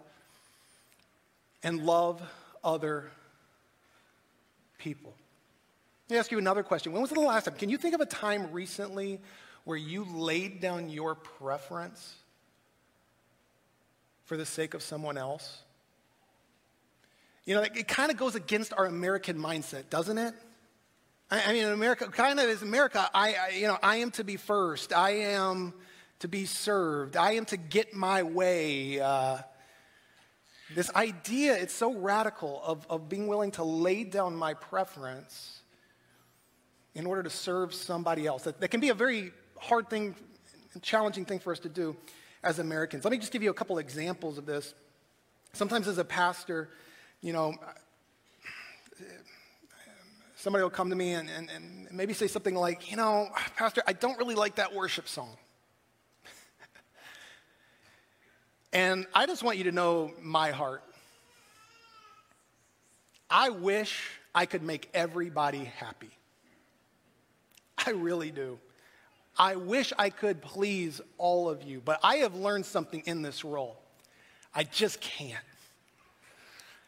and 1.62 1.84
love 1.84 2.22
other 2.64 3.10
people. 4.78 5.14
Let 6.08 6.14
me 6.14 6.18
ask 6.18 6.30
you 6.30 6.38
another 6.38 6.62
question. 6.62 6.92
When 6.92 7.02
was 7.02 7.10
the 7.10 7.20
last 7.20 7.44
time? 7.44 7.54
Can 7.54 7.68
you 7.68 7.76
think 7.76 7.94
of 7.94 8.00
a 8.00 8.06
time 8.06 8.50
recently 8.52 9.20
where 9.64 9.76
you 9.76 10.04
laid 10.04 10.60
down 10.60 10.88
your 10.88 11.14
preference 11.14 12.14
for 14.24 14.36
the 14.36 14.46
sake 14.46 14.72
of 14.72 14.82
someone 14.82 15.18
else? 15.18 15.62
You 17.44 17.54
know, 17.54 17.62
it 17.62 17.88
kind 17.88 18.10
of 18.10 18.16
goes 18.16 18.34
against 18.34 18.72
our 18.72 18.86
American 18.86 19.38
mindset, 19.38 19.90
doesn't 19.90 20.18
it? 20.18 20.34
I, 21.30 21.52
mean, 21.52 21.66
America, 21.66 22.06
kind 22.06 22.40
of 22.40 22.48
is 22.48 22.62
America, 22.62 23.08
I, 23.12 23.34
I, 23.34 23.48
you 23.50 23.66
know, 23.66 23.78
I 23.82 23.96
am 23.96 24.10
to 24.12 24.24
be 24.24 24.36
first. 24.36 24.94
I 24.94 25.10
am 25.10 25.74
to 26.20 26.28
be 26.28 26.46
served. 26.46 27.16
I 27.16 27.32
am 27.32 27.44
to 27.46 27.58
get 27.58 27.94
my 27.94 28.22
way. 28.22 29.00
Uh, 29.00 29.38
this 30.74 30.90
idea, 30.94 31.54
it's 31.54 31.74
so 31.74 31.94
radical 31.94 32.60
of, 32.64 32.86
of 32.90 33.08
being 33.08 33.26
willing 33.26 33.50
to 33.52 33.64
lay 33.64 34.04
down 34.04 34.36
my 34.36 34.54
preference 34.54 35.60
in 36.94 37.06
order 37.06 37.22
to 37.22 37.30
serve 37.30 37.72
somebody 37.72 38.26
else. 38.26 38.42
That, 38.42 38.60
that 38.60 38.68
can 38.68 38.80
be 38.80 38.90
a 38.90 38.94
very 38.94 39.32
hard 39.58 39.88
thing, 39.88 40.14
challenging 40.82 41.24
thing 41.24 41.38
for 41.38 41.52
us 41.52 41.58
to 41.60 41.68
do 41.68 41.96
as 42.42 42.58
Americans. 42.58 43.04
Let 43.04 43.12
me 43.12 43.18
just 43.18 43.32
give 43.32 43.42
you 43.42 43.50
a 43.50 43.54
couple 43.54 43.78
examples 43.78 44.36
of 44.38 44.46
this. 44.46 44.74
Sometimes 45.52 45.88
as 45.88 45.98
a 45.98 46.04
pastor, 46.04 46.68
you 47.20 47.32
know, 47.32 47.54
somebody 50.36 50.62
will 50.62 50.70
come 50.70 50.90
to 50.90 50.96
me 50.96 51.14
and, 51.14 51.28
and, 51.30 51.50
and 51.50 51.88
maybe 51.90 52.12
say 52.12 52.26
something 52.26 52.54
like, 52.54 52.90
you 52.90 52.96
know, 52.96 53.28
Pastor, 53.56 53.82
I 53.86 53.92
don't 53.92 54.18
really 54.18 54.34
like 54.34 54.56
that 54.56 54.74
worship 54.74 55.08
song. 55.08 55.36
And 58.72 59.06
I 59.14 59.26
just 59.26 59.42
want 59.42 59.58
you 59.58 59.64
to 59.64 59.72
know 59.72 60.12
my 60.20 60.50
heart. 60.50 60.82
I 63.30 63.50
wish 63.50 64.10
I 64.34 64.46
could 64.46 64.62
make 64.62 64.88
everybody 64.94 65.64
happy. 65.64 66.10
I 67.86 67.90
really 67.90 68.30
do. 68.30 68.58
I 69.38 69.56
wish 69.56 69.92
I 69.98 70.10
could 70.10 70.42
please 70.42 71.00
all 71.16 71.48
of 71.48 71.62
you, 71.62 71.80
but 71.84 72.00
I 72.02 72.16
have 72.16 72.34
learned 72.34 72.66
something 72.66 73.02
in 73.06 73.22
this 73.22 73.44
role. 73.44 73.78
I 74.54 74.64
just 74.64 75.00
can't. 75.00 75.44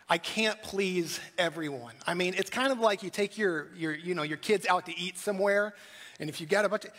I 0.08 0.18
can't 0.18 0.60
please 0.62 1.20
everyone. 1.38 1.94
I 2.06 2.14
mean, 2.14 2.34
it's 2.36 2.50
kind 2.50 2.72
of 2.72 2.80
like 2.80 3.04
you 3.04 3.10
take 3.10 3.38
your, 3.38 3.68
your, 3.76 3.94
you 3.94 4.16
know, 4.16 4.24
your 4.24 4.38
kids 4.38 4.66
out 4.66 4.86
to 4.86 4.98
eat 4.98 5.16
somewhere, 5.16 5.74
and 6.18 6.28
if 6.28 6.40
you 6.40 6.48
got 6.48 6.64
a 6.64 6.68
bunch 6.68 6.86
of, 6.86 6.90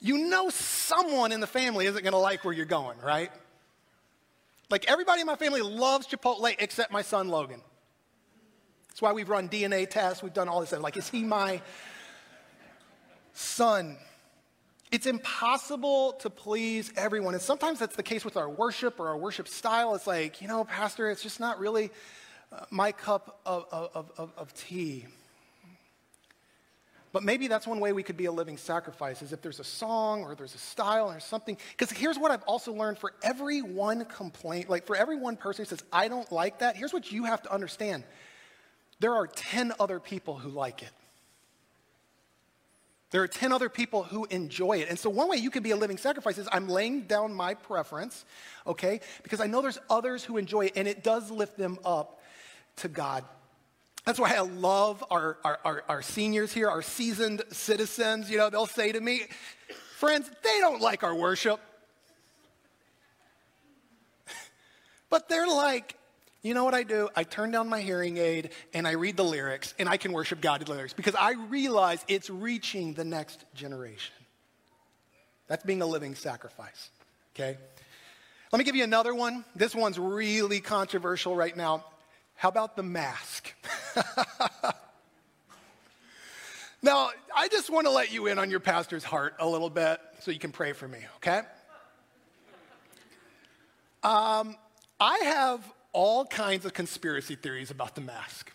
you 0.00 0.28
know 0.28 0.50
someone 0.50 1.30
in 1.30 1.40
the 1.40 1.46
family 1.46 1.86
isn't 1.86 2.02
to 2.12 2.18
like 2.18 2.44
where 2.44 2.52
you're 2.52 2.66
going, 2.66 2.98
right? 2.98 3.30
Like 4.70 4.84
everybody 4.90 5.20
in 5.20 5.26
my 5.26 5.36
family 5.36 5.62
loves 5.62 6.06
Chipotle 6.06 6.54
except 6.58 6.90
my 6.92 7.02
son 7.02 7.28
Logan. 7.28 7.60
That's 8.88 9.02
why 9.02 9.12
we've 9.12 9.28
run 9.28 9.48
DNA 9.48 9.88
tests, 9.88 10.22
we've 10.22 10.32
done 10.32 10.48
all 10.48 10.60
this 10.60 10.70
stuff. 10.70 10.82
Like, 10.82 10.96
is 10.96 11.08
he 11.08 11.22
my 11.22 11.60
son? 13.34 13.98
It's 14.90 15.06
impossible 15.06 16.12
to 16.20 16.30
please 16.30 16.92
everyone. 16.96 17.34
And 17.34 17.42
sometimes 17.42 17.78
that's 17.78 17.96
the 17.96 18.02
case 18.02 18.24
with 18.24 18.36
our 18.36 18.48
worship 18.48 18.98
or 18.98 19.08
our 19.08 19.16
worship 19.18 19.48
style. 19.48 19.94
It's 19.94 20.06
like, 20.06 20.40
you 20.40 20.48
know, 20.48 20.64
Pastor, 20.64 21.10
it's 21.10 21.22
just 21.22 21.40
not 21.40 21.58
really 21.58 21.90
uh, 22.52 22.64
my 22.70 22.92
cup 22.92 23.40
of, 23.44 23.66
of, 23.70 24.10
of, 24.16 24.32
of 24.36 24.54
tea. 24.54 25.04
But 27.12 27.22
maybe 27.22 27.48
that's 27.48 27.66
one 27.66 27.80
way 27.80 27.92
we 27.92 28.02
could 28.02 28.16
be 28.16 28.26
a 28.26 28.32
living 28.32 28.56
sacrifice 28.56 29.22
is 29.22 29.32
if 29.32 29.40
there's 29.40 29.60
a 29.60 29.64
song 29.64 30.22
or 30.22 30.34
there's 30.34 30.54
a 30.54 30.58
style 30.58 31.10
or 31.10 31.20
something. 31.20 31.56
Because 31.70 31.90
here's 31.90 32.18
what 32.18 32.30
I've 32.30 32.42
also 32.42 32.72
learned 32.72 32.98
for 32.98 33.12
every 33.22 33.62
one 33.62 34.04
complaint, 34.04 34.68
like 34.68 34.86
for 34.86 34.96
every 34.96 35.16
one 35.16 35.36
person 35.36 35.64
who 35.64 35.68
says, 35.68 35.82
I 35.92 36.08
don't 36.08 36.30
like 36.30 36.58
that, 36.58 36.76
here's 36.76 36.92
what 36.92 37.10
you 37.10 37.24
have 37.24 37.42
to 37.42 37.52
understand 37.52 38.04
there 38.98 39.14
are 39.14 39.26
10 39.26 39.74
other 39.78 40.00
people 40.00 40.38
who 40.38 40.48
like 40.48 40.82
it. 40.82 40.90
There 43.10 43.22
are 43.22 43.28
10 43.28 43.52
other 43.52 43.68
people 43.68 44.02
who 44.02 44.24
enjoy 44.26 44.78
it. 44.78 44.88
And 44.88 44.98
so, 44.98 45.08
one 45.10 45.28
way 45.28 45.36
you 45.36 45.50
can 45.50 45.62
be 45.62 45.70
a 45.70 45.76
living 45.76 45.96
sacrifice 45.96 46.38
is 46.38 46.48
I'm 46.50 46.68
laying 46.68 47.02
down 47.02 47.32
my 47.32 47.54
preference, 47.54 48.24
okay? 48.66 49.00
Because 49.22 49.40
I 49.40 49.46
know 49.46 49.62
there's 49.62 49.78
others 49.88 50.24
who 50.24 50.38
enjoy 50.38 50.66
it, 50.66 50.72
and 50.76 50.88
it 50.88 51.04
does 51.04 51.30
lift 51.30 51.56
them 51.56 51.78
up 51.84 52.20
to 52.76 52.88
God. 52.88 53.24
That's 54.06 54.20
why 54.20 54.34
I 54.34 54.40
love 54.40 55.04
our, 55.10 55.36
our, 55.44 55.58
our, 55.64 55.84
our 55.88 56.02
seniors 56.02 56.52
here, 56.52 56.70
our 56.70 56.80
seasoned 56.80 57.42
citizens. 57.50 58.30
You 58.30 58.38
know, 58.38 58.48
they'll 58.48 58.66
say 58.66 58.92
to 58.92 59.00
me, 59.00 59.22
friends, 59.96 60.30
they 60.44 60.58
don't 60.60 60.80
like 60.80 61.02
our 61.02 61.14
worship. 61.14 61.60
but 65.10 65.28
they're 65.28 65.48
like, 65.48 65.96
you 66.42 66.54
know 66.54 66.64
what 66.64 66.74
I 66.74 66.84
do? 66.84 67.08
I 67.16 67.24
turn 67.24 67.50
down 67.50 67.68
my 67.68 67.80
hearing 67.80 68.16
aid 68.16 68.50
and 68.72 68.86
I 68.86 68.92
read 68.92 69.16
the 69.16 69.24
lyrics 69.24 69.74
and 69.76 69.88
I 69.88 69.96
can 69.96 70.12
worship 70.12 70.40
God 70.40 70.60
with 70.60 70.68
lyrics 70.68 70.92
because 70.92 71.16
I 71.16 71.32
realize 71.32 72.04
it's 72.06 72.30
reaching 72.30 72.94
the 72.94 73.04
next 73.04 73.44
generation. 73.56 74.14
That's 75.48 75.64
being 75.64 75.82
a 75.82 75.86
living 75.86 76.14
sacrifice, 76.14 76.90
okay? 77.34 77.58
Let 78.52 78.58
me 78.58 78.64
give 78.64 78.76
you 78.76 78.84
another 78.84 79.16
one. 79.16 79.44
This 79.56 79.74
one's 79.74 79.98
really 79.98 80.60
controversial 80.60 81.34
right 81.34 81.56
now. 81.56 81.84
How 82.36 82.50
about 82.50 82.76
the 82.76 82.84
mask? 82.84 83.52
now, 86.82 87.10
I 87.34 87.48
just 87.48 87.70
want 87.70 87.86
to 87.86 87.90
let 87.90 88.12
you 88.12 88.26
in 88.26 88.38
on 88.38 88.50
your 88.50 88.60
pastor's 88.60 89.04
heart 89.04 89.34
a 89.38 89.48
little 89.48 89.70
bit 89.70 90.00
so 90.20 90.30
you 90.30 90.38
can 90.38 90.52
pray 90.52 90.72
for 90.72 90.86
me, 90.86 90.98
okay? 91.16 91.40
Um, 94.02 94.56
I 95.00 95.18
have 95.24 95.60
all 95.92 96.24
kinds 96.26 96.64
of 96.64 96.74
conspiracy 96.74 97.34
theories 97.36 97.70
about 97.70 97.94
the 97.94 98.00
mask. 98.00 98.52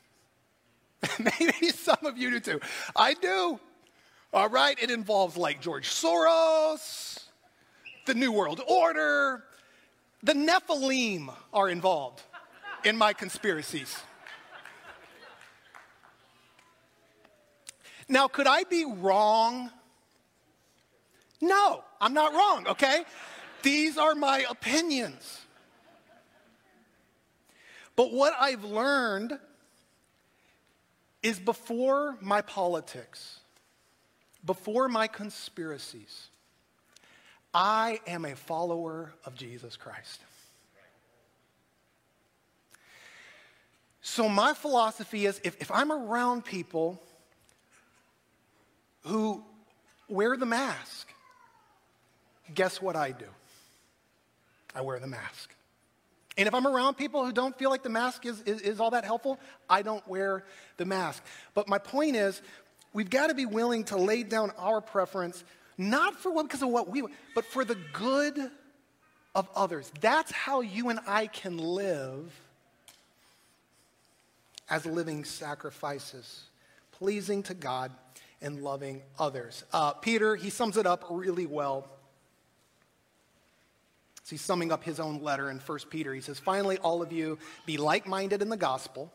Maybe 1.19 1.69
some 1.69 2.05
of 2.05 2.17
you 2.17 2.31
do 2.31 2.39
too. 2.39 2.59
I 2.95 3.15
do. 3.15 3.59
All 4.33 4.49
right, 4.49 4.81
it 4.81 4.89
involves 4.91 5.35
like 5.35 5.59
George 5.59 5.89
Soros, 5.89 7.19
the 8.05 8.13
New 8.13 8.31
World 8.31 8.61
Order, 8.65 9.43
the 10.23 10.33
Nephilim 10.33 11.33
are 11.51 11.67
involved 11.67 12.21
in 12.85 12.95
my 12.95 13.11
conspiracies. 13.11 13.97
Now, 18.11 18.27
could 18.27 18.45
I 18.45 18.65
be 18.65 18.83
wrong? 18.85 19.71
No, 21.39 21.81
I'm 22.01 22.13
not 22.13 22.33
wrong, 22.33 22.67
okay? 22.67 23.05
These 23.63 23.97
are 23.97 24.13
my 24.15 24.45
opinions. 24.49 25.39
But 27.95 28.11
what 28.11 28.33
I've 28.37 28.65
learned 28.65 29.39
is 31.23 31.39
before 31.39 32.17
my 32.19 32.41
politics, 32.41 33.39
before 34.45 34.89
my 34.89 35.07
conspiracies, 35.07 36.27
I 37.53 38.01
am 38.05 38.25
a 38.25 38.35
follower 38.35 39.13
of 39.25 39.35
Jesus 39.35 39.77
Christ. 39.77 40.19
So, 44.01 44.27
my 44.27 44.53
philosophy 44.53 45.27
is 45.27 45.39
if, 45.45 45.61
if 45.61 45.71
I'm 45.71 45.91
around 45.91 46.43
people 46.43 46.99
who 49.03 49.43
wear 50.07 50.37
the 50.37 50.45
mask, 50.45 51.07
guess 52.53 52.81
what 52.81 52.95
I 52.95 53.11
do? 53.11 53.25
I 54.75 54.81
wear 54.81 54.99
the 54.99 55.07
mask. 55.07 55.53
And 56.37 56.47
if 56.47 56.53
I'm 56.53 56.65
around 56.65 56.95
people 56.95 57.25
who 57.25 57.31
don't 57.31 57.57
feel 57.57 57.69
like 57.69 57.83
the 57.83 57.89
mask 57.89 58.25
is, 58.25 58.41
is, 58.43 58.61
is, 58.61 58.79
all 58.79 58.91
that 58.91 59.03
helpful, 59.03 59.37
I 59.69 59.81
don't 59.81 60.05
wear 60.07 60.45
the 60.77 60.85
mask. 60.85 61.23
But 61.53 61.67
my 61.67 61.77
point 61.77 62.15
is, 62.15 62.41
we've 62.93 63.09
got 63.09 63.27
to 63.27 63.33
be 63.33 63.45
willing 63.45 63.83
to 63.85 63.97
lay 63.97 64.23
down 64.23 64.51
our 64.57 64.79
preference, 64.79 65.43
not 65.77 66.15
for 66.15 66.31
what, 66.31 66.43
because 66.43 66.61
of 66.61 66.69
what 66.69 66.89
we 66.89 67.01
want, 67.01 67.13
but 67.35 67.45
for 67.45 67.65
the 67.65 67.77
good 67.93 68.49
of 69.35 69.49
others. 69.55 69.91
That's 69.99 70.31
how 70.31 70.61
you 70.61 70.89
and 70.89 70.99
I 71.05 71.27
can 71.27 71.57
live 71.57 72.31
as 74.69 74.85
living 74.85 75.25
sacrifices, 75.25 76.43
pleasing 76.93 77.43
to 77.43 77.53
God 77.53 77.91
and 78.41 78.63
loving 78.63 79.01
others. 79.19 79.63
Uh, 79.71 79.93
Peter, 79.93 80.35
he 80.35 80.49
sums 80.49 80.77
it 80.77 80.85
up 80.85 81.05
really 81.09 81.45
well 81.45 81.87
so 84.23 84.35
he's 84.35 84.41
summing 84.41 84.71
up 84.71 84.83
his 84.83 84.99
own 84.99 85.21
letter 85.21 85.49
in 85.49 85.57
1 85.57 85.79
Peter. 85.89 86.13
He 86.13 86.21
says, 86.21 86.39
Finally, 86.39 86.77
all 86.77 87.01
of 87.01 87.11
you 87.11 87.37
be 87.65 87.77
like 87.77 88.07
minded 88.07 88.41
in 88.41 88.49
the 88.49 88.57
gospel. 88.57 89.11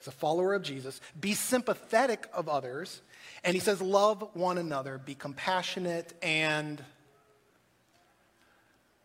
As 0.00 0.06
a 0.06 0.12
follower 0.12 0.54
of 0.54 0.62
Jesus, 0.62 1.00
be 1.18 1.34
sympathetic 1.34 2.28
of 2.32 2.48
others. 2.48 3.00
And 3.42 3.54
he 3.54 3.60
says, 3.60 3.80
Love 3.80 4.28
one 4.34 4.58
another, 4.58 4.98
be 4.98 5.14
compassionate 5.14 6.12
and 6.22 6.82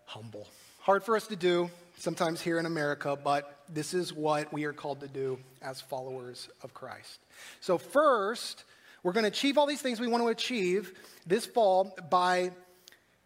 humble. 0.06 0.48
Hard 0.82 1.04
for 1.04 1.16
us 1.16 1.28
to 1.28 1.36
do 1.36 1.70
sometimes 1.98 2.42
here 2.42 2.60
in 2.60 2.66
America, 2.66 3.18
but 3.24 3.64
this 3.70 3.94
is 3.94 4.14
what 4.14 4.52
we 4.52 4.66
are 4.66 4.74
called 4.74 5.00
to 5.00 5.08
do 5.08 5.40
as 5.62 5.80
followers 5.80 6.50
of 6.64 6.74
Christ. 6.74 7.20
So, 7.60 7.78
first, 7.78 8.64
we're 9.04 9.14
going 9.14 9.24
to 9.24 9.30
achieve 9.30 9.58
all 9.58 9.66
these 9.66 9.82
things 9.82 10.00
we 10.00 10.08
want 10.08 10.24
to 10.24 10.30
achieve 10.30 10.94
this 11.26 11.46
fall 11.46 11.96
by 12.10 12.52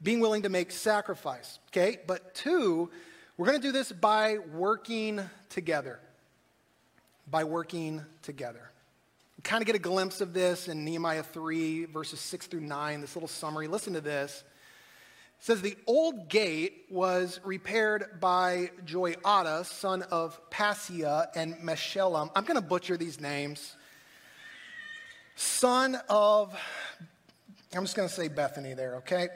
being 0.01 0.19
willing 0.19 0.43
to 0.43 0.49
make 0.49 0.71
sacrifice, 0.71 1.60
okay? 1.69 1.97
But 2.06 2.36
two, 2.36 2.89
we're 3.38 3.47
going 3.47 3.60
to 3.60 3.67
do 3.67 3.71
this 3.71 3.91
by 3.91 4.38
working 4.54 5.21
together. 5.49 5.99
By 7.30 7.43
working 7.43 8.04
together. 8.21 8.71
Kind 9.43 9.62
of 9.62 9.67
get 9.67 9.75
a 9.75 9.80
glimpse 9.80 10.21
of 10.21 10.34
this 10.34 10.67
in 10.67 10.84
Nehemiah 10.84 11.21
3, 11.21 11.86
verses 11.86 12.19
6 12.19 12.47
through 12.47 12.62
9, 12.62 13.01
this 13.01 13.15
little 13.15 13.28
summary. 13.28 13.67
Listen 13.67 13.93
to 13.93 14.01
this. 14.01 14.43
It 15.39 15.45
says, 15.45 15.62
The 15.62 15.78
old 15.86 16.30
gate 16.30 16.86
was 16.89 17.39
repaired 17.43 18.19
by 18.19 18.71
Joiada, 18.86 19.65
son 19.65 20.01
of 20.04 20.39
Paseah 20.49 21.28
and 21.36 21.56
Meshullam. 21.58 22.32
I'm 22.36 22.45
going 22.45 22.60
to 22.60 22.67
butcher 22.67 22.97
these 22.97 23.19
names. 23.21 23.75
Son 25.36 25.98
of, 26.08 26.58
I'm 27.76 27.84
just 27.84 27.95
going 27.95 28.08
to 28.08 28.13
say 28.13 28.30
Bethany 28.30 28.74
there, 28.74 28.95
okay? 28.95 29.28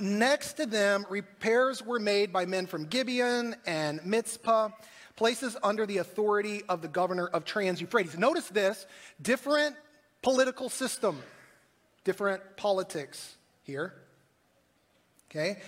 Next 0.00 0.52
to 0.54 0.66
them, 0.66 1.04
repairs 1.10 1.84
were 1.84 1.98
made 1.98 2.32
by 2.32 2.46
men 2.46 2.66
from 2.66 2.84
Gibeon 2.84 3.56
and 3.66 4.04
Mizpah, 4.04 4.68
places 5.16 5.56
under 5.64 5.84
the 5.84 5.98
authority 5.98 6.62
of 6.68 6.80
the 6.80 6.86
governor 6.88 7.26
of 7.26 7.44
Trans 7.44 7.80
Euphrates. 7.80 8.16
Notice 8.16 8.48
this 8.48 8.86
different 9.20 9.74
political 10.22 10.68
system, 10.68 11.20
different 12.04 12.42
politics 12.56 13.34
here. 13.64 13.94
Okay? 15.28 15.60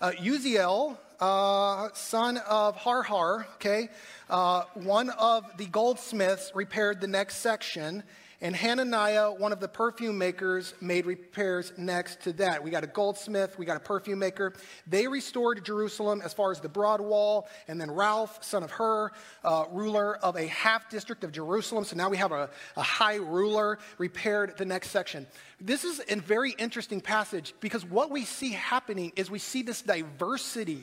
Uh, 0.00 0.12
Uzziel, 0.20 0.96
uh, 1.22 1.88
son 1.94 2.36
of 2.48 2.76
Harhar, 2.76 3.46
okay, 3.54 3.88
uh, 4.28 4.64
one 4.74 5.08
of 5.10 5.44
the 5.56 5.66
goldsmiths 5.66 6.50
repaired 6.52 7.00
the 7.00 7.06
next 7.06 7.36
section, 7.36 8.02
And 8.44 8.56
Hananiah, 8.56 9.30
one 9.30 9.52
of 9.52 9.60
the 9.60 9.68
perfume 9.68 10.18
makers, 10.18 10.74
made 10.80 11.06
repairs 11.06 11.72
next 11.78 12.22
to 12.22 12.32
that. 12.34 12.64
We 12.64 12.72
got 12.72 12.82
a 12.82 12.88
goldsmith, 12.88 13.56
we 13.56 13.64
got 13.64 13.76
a 13.76 13.80
perfume 13.80 14.18
maker. 14.18 14.54
They 14.84 15.06
restored 15.06 15.64
Jerusalem 15.64 16.20
as 16.24 16.34
far 16.34 16.50
as 16.50 16.58
the 16.58 16.68
broad 16.68 17.00
wall. 17.00 17.46
And 17.68 17.80
then 17.80 17.88
Ralph, 17.88 18.42
son 18.42 18.64
of 18.64 18.72
Hur, 18.72 19.12
uh, 19.44 19.66
ruler 19.70 20.16
of 20.16 20.34
a 20.34 20.48
half 20.48 20.90
district 20.90 21.22
of 21.22 21.30
Jerusalem. 21.30 21.84
So 21.84 21.94
now 21.94 22.08
we 22.08 22.16
have 22.16 22.32
a, 22.32 22.50
a 22.76 22.82
high 22.82 23.14
ruler, 23.14 23.78
repaired 23.96 24.54
the 24.58 24.64
next 24.64 24.90
section. 24.90 25.28
This 25.60 25.84
is 25.84 26.02
a 26.08 26.16
very 26.16 26.50
interesting 26.58 27.00
passage 27.00 27.54
because 27.60 27.84
what 27.84 28.10
we 28.10 28.24
see 28.24 28.50
happening 28.50 29.12
is 29.14 29.30
we 29.30 29.38
see 29.38 29.62
this 29.62 29.82
diversity 29.82 30.82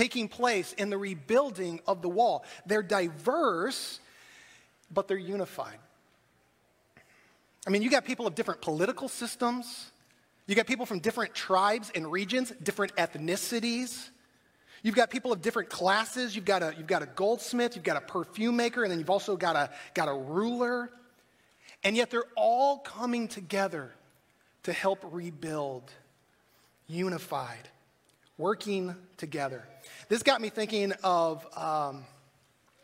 taking 0.00 0.28
place 0.28 0.72
in 0.74 0.88
the 0.88 0.96
rebuilding 0.98 1.80
of 1.86 2.00
the 2.00 2.08
wall. 2.08 2.44
They're 2.66 2.82
diverse 2.82 4.00
but 4.90 5.08
they're 5.08 5.18
unified. 5.18 5.78
I 7.66 7.70
mean, 7.70 7.82
you 7.82 7.90
got 7.90 8.04
people 8.04 8.26
of 8.26 8.34
different 8.34 8.60
political 8.60 9.08
systems, 9.08 9.90
you 10.46 10.54
got 10.56 10.66
people 10.66 10.86
from 10.86 10.98
different 10.98 11.34
tribes 11.34 11.92
and 11.94 12.10
regions, 12.10 12.52
different 12.62 12.96
ethnicities. 12.96 14.08
You've 14.82 14.96
got 14.96 15.10
people 15.10 15.30
of 15.32 15.42
different 15.42 15.68
classes. 15.68 16.34
You've 16.34 16.46
got 16.46 16.62
a, 16.62 16.74
you've 16.76 16.88
got 16.88 17.02
a 17.02 17.06
goldsmith, 17.06 17.76
you've 17.76 17.84
got 17.84 17.98
a 17.98 18.00
perfume 18.00 18.56
maker, 18.56 18.82
and 18.82 18.90
then 18.90 18.98
you've 18.98 19.10
also 19.10 19.36
got 19.36 19.54
a, 19.54 19.70
got 19.94 20.08
a 20.08 20.14
ruler. 20.14 20.90
And 21.84 21.94
yet 21.94 22.10
they're 22.10 22.24
all 22.34 22.78
coming 22.78 23.28
together 23.28 23.92
to 24.64 24.72
help 24.72 25.04
rebuild, 25.12 25.92
unified, 26.88 27.68
working 28.40 28.96
together. 29.18 29.62
This 30.08 30.22
got 30.22 30.40
me 30.40 30.48
thinking 30.48 30.92
of 31.04 31.46
um, 31.56 32.04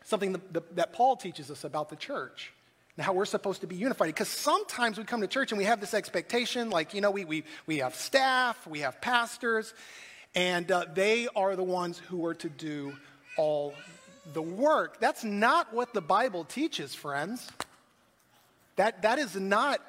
something 0.05 0.33
that, 0.33 0.75
that 0.75 0.93
Paul 0.93 1.17
teaches 1.17 1.49
us 1.51 1.63
about 1.63 1.89
the 1.89 1.95
church 1.95 2.53
and 2.95 3.05
how 3.05 3.13
we're 3.13 3.25
supposed 3.25 3.61
to 3.61 3.67
be 3.67 3.75
unified. 3.75 4.07
Because 4.07 4.29
sometimes 4.29 4.97
we 4.97 5.03
come 5.03 5.21
to 5.21 5.27
church 5.27 5.51
and 5.51 5.57
we 5.57 5.65
have 5.65 5.81
this 5.81 5.93
expectation, 5.93 6.69
like, 6.69 6.93
you 6.93 7.01
know, 7.01 7.11
we, 7.11 7.25
we, 7.25 7.43
we 7.65 7.77
have 7.79 7.95
staff, 7.95 8.65
we 8.67 8.79
have 8.79 9.01
pastors, 9.01 9.73
and 10.35 10.71
uh, 10.71 10.85
they 10.93 11.27
are 11.35 11.55
the 11.55 11.63
ones 11.63 11.97
who 11.97 12.25
are 12.25 12.35
to 12.35 12.49
do 12.49 12.93
all 13.37 13.73
the 14.33 14.41
work. 14.41 14.99
That's 14.99 15.23
not 15.23 15.73
what 15.73 15.93
the 15.93 16.01
Bible 16.01 16.43
teaches, 16.43 16.93
friends. 16.93 17.49
That, 18.75 19.01
that, 19.01 19.17
is, 19.17 19.35
not, 19.35 19.81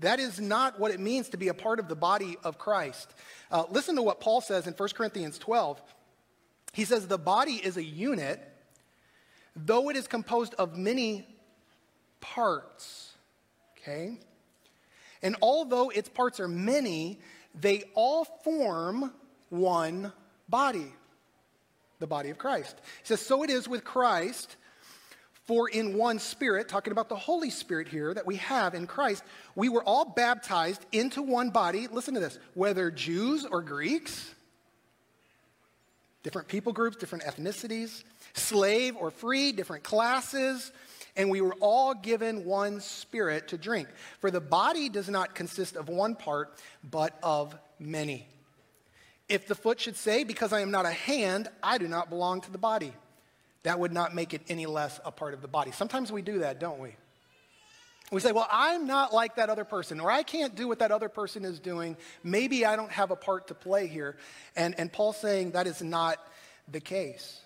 that 0.00 0.20
is 0.20 0.40
not 0.40 0.78
what 0.78 0.90
it 0.90 1.00
means 1.00 1.30
to 1.30 1.36
be 1.36 1.48
a 1.48 1.54
part 1.54 1.78
of 1.78 1.88
the 1.88 1.96
body 1.96 2.36
of 2.44 2.58
Christ. 2.58 3.12
Uh, 3.50 3.64
listen 3.70 3.96
to 3.96 4.02
what 4.02 4.20
Paul 4.20 4.40
says 4.40 4.66
in 4.66 4.74
1 4.74 4.88
Corinthians 4.90 5.38
12. 5.38 5.80
He 6.72 6.84
says, 6.84 7.06
The 7.06 7.18
body 7.18 7.54
is 7.54 7.76
a 7.76 7.84
unit 7.84 8.40
though 9.66 9.88
it 9.88 9.96
is 9.96 10.06
composed 10.06 10.54
of 10.54 10.76
many 10.76 11.26
parts, 12.20 13.12
okay? 13.76 14.18
And 15.22 15.36
although 15.42 15.90
its 15.90 16.08
parts 16.08 16.40
are 16.40 16.48
many, 16.48 17.18
they 17.54 17.84
all 17.94 18.24
form 18.24 19.12
one 19.48 20.12
body, 20.48 20.92
the 21.98 22.06
body 22.06 22.30
of 22.30 22.38
Christ. 22.38 22.76
He 23.02 23.08
says, 23.08 23.20
So 23.20 23.42
it 23.42 23.50
is 23.50 23.68
with 23.68 23.84
Christ, 23.84 24.56
for 25.48 25.66
in 25.66 25.94
one 25.94 26.18
spirit, 26.18 26.68
talking 26.68 26.92
about 26.92 27.08
the 27.08 27.16
Holy 27.16 27.48
Spirit 27.48 27.88
here 27.88 28.12
that 28.12 28.26
we 28.26 28.36
have 28.36 28.74
in 28.74 28.86
Christ, 28.86 29.24
we 29.54 29.70
were 29.70 29.82
all 29.82 30.04
baptized 30.04 30.84
into 30.92 31.22
one 31.22 31.48
body. 31.48 31.88
Listen 31.88 32.12
to 32.14 32.20
this 32.20 32.38
whether 32.52 32.90
Jews 32.90 33.46
or 33.46 33.62
Greeks, 33.62 34.34
different 36.22 36.48
people 36.48 36.74
groups, 36.74 36.98
different 36.98 37.24
ethnicities 37.24 38.04
slave 38.34 38.94
or 38.94 39.10
free, 39.10 39.52
different 39.52 39.82
classes, 39.82 40.70
and 41.16 41.30
we 41.30 41.40
were 41.40 41.56
all 41.60 41.94
given 41.94 42.44
one 42.44 42.78
spirit 42.80 43.48
to 43.48 43.56
drink. 43.58 43.88
For 44.20 44.30
the 44.30 44.40
body 44.40 44.90
does 44.90 45.08
not 45.08 45.34
consist 45.34 45.76
of 45.76 45.88
one 45.88 46.14
part, 46.14 46.58
but 46.88 47.18
of 47.22 47.56
many. 47.78 48.28
If 49.30 49.46
the 49.46 49.54
foot 49.54 49.80
should 49.80 49.96
say, 49.96 50.24
Because 50.24 50.52
I 50.52 50.60
am 50.60 50.70
not 50.70 50.84
a 50.84 50.92
hand, 50.92 51.48
I 51.62 51.78
do 51.78 51.88
not 51.88 52.10
belong 52.10 52.42
to 52.42 52.52
the 52.52 52.58
body, 52.58 52.92
that 53.62 53.78
would 53.78 53.92
not 53.92 54.14
make 54.14 54.34
it 54.34 54.42
any 54.48 54.66
less 54.66 55.00
a 55.04 55.10
part 55.10 55.34
of 55.34 55.42
the 55.42 55.48
body. 55.48 55.72
Sometimes 55.72 56.12
we 56.12 56.22
do 56.22 56.40
that, 56.40 56.60
don't 56.60 56.78
we? 56.78 56.94
We 58.10 58.20
say, 58.20 58.32
Well, 58.32 58.48
I'm 58.50 58.86
not 58.86 59.12
like 59.12 59.36
that 59.36 59.50
other 59.50 59.64
person, 59.64 60.00
or 60.00 60.10
I 60.10 60.22
can't 60.22 60.54
do 60.54 60.68
what 60.68 60.78
that 60.78 60.90
other 60.90 61.08
person 61.08 61.44
is 61.44 61.60
doing. 61.60 61.96
Maybe 62.22 62.64
I 62.64 62.76
don't 62.76 62.90
have 62.90 63.10
a 63.10 63.16
part 63.16 63.48
to 63.48 63.54
play 63.54 63.86
here. 63.86 64.16
And, 64.56 64.78
and 64.78 64.92
Paul's 64.92 65.18
saying 65.18 65.52
that 65.52 65.66
is 65.66 65.82
not 65.82 66.18
the 66.70 66.80
case. 66.80 67.40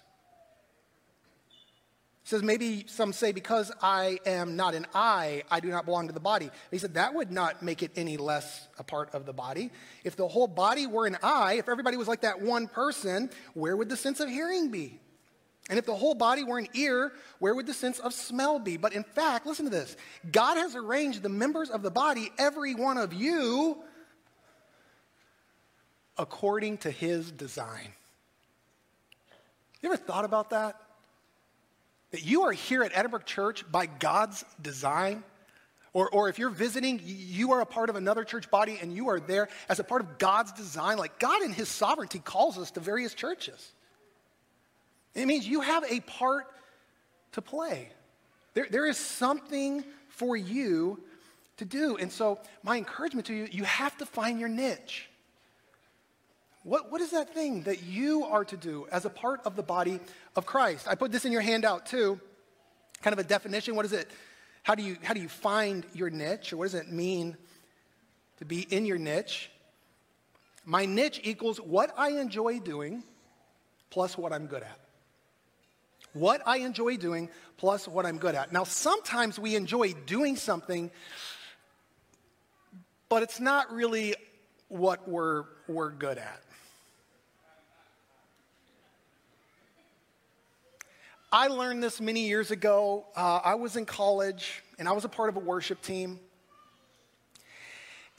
He 2.22 2.29
says, 2.29 2.42
maybe 2.44 2.85
some 2.87 3.12
say, 3.12 3.33
because 3.33 3.72
I 3.83 4.20
am 4.25 4.55
not 4.55 4.77
an 4.77 4.87
eye, 4.94 5.42
I 5.51 5.59
do 5.59 5.68
not 5.68 5.85
belong 5.85 6.07
to 6.07 6.12
the 6.12 6.20
body. 6.20 6.51
He 6.70 6.79
said, 6.79 6.94
that 6.94 7.14
would 7.14 7.33
not 7.33 7.64
make 7.64 7.83
it 7.83 7.90
any 7.96 8.16
less 8.16 8.68
a 8.79 8.85
part 8.85 9.12
of 9.12 9.27
the 9.27 9.33
body. 9.33 9.72
If 10.05 10.14
the 10.14 10.29
whole 10.29 10.46
body 10.46 10.87
were 10.87 11.07
an 11.07 11.18
eye, 11.20 11.55
if 11.55 11.68
everybody 11.68 11.96
was 11.96 12.07
like 12.07 12.20
that 12.20 12.40
one 12.40 12.68
person, 12.68 13.29
where 13.55 13.77
would 13.77 13.88
the 13.88 13.96
sense 13.96 14.20
of 14.20 14.29
hearing 14.29 14.70
be? 14.70 15.01
And 15.70 15.79
if 15.79 15.87
the 15.87 15.94
whole 15.94 16.14
body 16.14 16.42
were 16.42 16.59
an 16.59 16.68
ear, 16.75 17.12
where 17.38 17.55
would 17.55 17.66
the 17.66 17.75
sense 17.75 17.98
of 18.01 18.12
smell 18.12 18.59
be? 18.59 18.77
But 18.77 18.92
in 18.92 19.05
fact, 19.05 19.46
listen 19.46 19.64
to 19.64 19.70
this 19.70 19.96
God 20.31 20.57
has 20.57 20.75
arranged 20.75 21.22
the 21.22 21.29
members 21.29 21.70
of 21.70 21.83
the 21.83 21.90
body, 21.90 22.31
every 22.38 22.75
one 22.75 22.98
of 22.98 23.12
you, 23.12 23.79
according 26.18 26.79
to 26.79 26.90
his 26.90 27.31
design. 27.31 27.92
You 29.81 29.88
ever 29.88 29.96
thought 29.96 30.25
about 30.25 30.51
that? 30.51 30.77
that 32.12 32.25
you 32.25 32.42
are 32.42 32.53
here 32.53 32.83
at 32.83 32.92
Edinbrook 32.92 33.25
Church 33.25 33.64
by 33.70 33.87
God's 33.87 34.44
design. 34.61 35.25
Or, 35.94 36.09
or 36.09 36.29
if 36.29 36.38
you're 36.38 36.51
visiting, 36.51 37.01
you 37.05 37.53
are 37.53 37.61
a 37.61 37.66
part 37.66 37.90
of 37.90 37.96
another 37.96 38.25
church 38.25 38.51
body 38.51 38.79
and 38.81 38.94
you 38.94 39.09
are 39.09 39.20
there 39.20 39.48
as 39.68 39.79
a 39.79 39.85
part 39.85 40.01
of 40.01 40.18
God's 40.18 40.53
design. 40.53 40.96
Like 40.96 41.18
God 41.18 41.42
in 41.42 41.53
His 41.53 41.68
sovereignty 41.68 42.18
calls 42.18 42.57
us 42.57 42.70
to 42.72 42.81
various 42.81 43.12
churches. 43.12 43.72
It 45.14 45.27
means 45.27 45.46
you 45.46 45.61
have 45.61 45.85
a 45.90 46.01
part 46.01 46.46
to 47.33 47.42
play. 47.42 47.90
There, 48.55 48.66
there 48.70 48.87
is 48.87 48.96
something 48.96 49.85
for 50.09 50.37
you 50.37 51.01
to 51.59 51.64
do. 51.64 51.96
And 51.96 52.11
so, 52.11 52.38
my 52.62 52.77
encouragement 52.77 53.27
to 53.27 53.35
you, 53.35 53.48
you 53.51 53.64
have 53.64 53.96
to 53.98 54.07
find 54.07 54.40
your 54.40 54.48
niche. 54.48 55.09
What, 56.64 56.92
what 56.92 57.01
is 57.01 57.11
that 57.11 57.35
thing 57.35 57.62
that 57.62 57.83
you 57.83 58.25
are 58.25 58.44
to 58.44 58.57
do 58.57 58.87
as 58.92 59.05
a 59.05 59.11
part 59.11 59.40
of 59.44 59.57
the 59.57 59.62
body 59.62 60.01
of 60.37 60.46
Christ? 60.46 60.87
I 60.88 60.94
put 60.94 61.11
this 61.11 61.25
in 61.25 61.33
your 61.33 61.40
handout 61.40 61.87
too, 61.87 62.20
kind 63.03 63.12
of 63.12 63.18
a 63.18 63.25
definition. 63.25 63.75
What 63.75 63.85
is 63.85 63.92
it? 63.92 64.11
How 64.62 64.77
do 64.77 64.83
you, 64.83 64.96
how 65.03 65.12
do 65.12 65.20
you 65.20 65.29
find 65.29 65.85
your 65.92 66.09
niche? 66.09 66.53
Or 66.53 66.59
what 66.59 66.64
does 66.64 66.75
it 66.75 66.90
mean 66.90 67.37
to 68.38 68.44
be 68.44 68.61
in 68.61 68.87
your 68.87 68.98
niche? 68.98 69.51
My 70.64 70.87
niche 70.87 71.20
equals 71.25 71.61
what 71.61 71.92
I 71.98 72.11
enjoy 72.20 72.61
doing 72.61 73.03
plus 73.90 74.16
what 74.16 74.33
I'm 74.33 74.46
good 74.46 74.62
at. 74.62 74.82
What 76.12 76.42
I 76.46 76.59
enjoy 76.59 76.96
doing 76.96 77.29
plus 77.57 77.88
what 77.88 78.05
I'm 78.05 78.18
good 78.18 78.35
at. 78.35 78.53
Now, 78.53 78.64
sometimes 78.64 79.38
we 79.38 79.57
enjoy 79.57 79.92
doing 80.07 80.37
something, 80.37 80.90
but 83.09 83.22
it's 83.22 83.40
not 83.40 83.72
really 83.72 84.14
what 84.68 85.09
we're, 85.09 85.44
we're 85.68 85.90
good 85.90 86.18
at. 86.18 86.42
I 91.35 91.46
learned 91.46 91.83
this 91.83 91.98
many 91.98 92.27
years 92.27 92.51
ago. 92.51 93.07
Uh, 93.16 93.40
I 93.42 93.55
was 93.55 93.77
in 93.77 93.87
college 93.87 94.62
and 94.79 94.87
I 94.87 94.92
was 94.92 95.07
a 95.07 95.09
part 95.09 95.31
of 95.31 95.37
a 95.37 95.40
worship 95.40 95.81
team. 95.81 96.20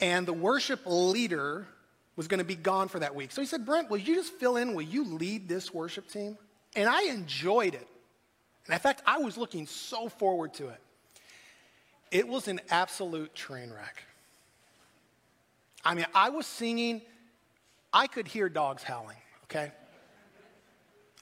And 0.00 0.26
the 0.26 0.32
worship 0.32 0.80
leader 0.84 1.68
was 2.16 2.26
going 2.26 2.38
to 2.38 2.44
be 2.44 2.56
gone 2.56 2.88
for 2.88 2.98
that 2.98 3.14
week. 3.14 3.30
So 3.30 3.40
he 3.40 3.46
said, 3.46 3.64
Brent, 3.64 3.88
will 3.88 3.98
you 3.98 4.16
just 4.16 4.32
fill 4.34 4.56
in? 4.56 4.74
Will 4.74 4.82
you 4.82 5.04
lead 5.04 5.48
this 5.48 5.72
worship 5.72 6.08
team? 6.08 6.36
And 6.76 6.88
I 6.88 7.04
enjoyed 7.04 7.74
it. 7.74 7.88
And 8.66 8.74
in 8.74 8.80
fact, 8.80 9.02
I 9.06 9.18
was 9.18 9.36
looking 9.36 9.66
so 9.66 10.08
forward 10.08 10.54
to 10.54 10.68
it. 10.68 10.80
It 12.10 12.28
was 12.28 12.48
an 12.48 12.60
absolute 12.70 13.34
train 13.34 13.70
wreck. 13.70 14.02
I 15.84 15.94
mean, 15.94 16.06
I 16.14 16.30
was 16.30 16.46
singing, 16.46 17.02
I 17.92 18.06
could 18.06 18.26
hear 18.26 18.48
dogs 18.48 18.82
howling, 18.82 19.18
okay? 19.44 19.72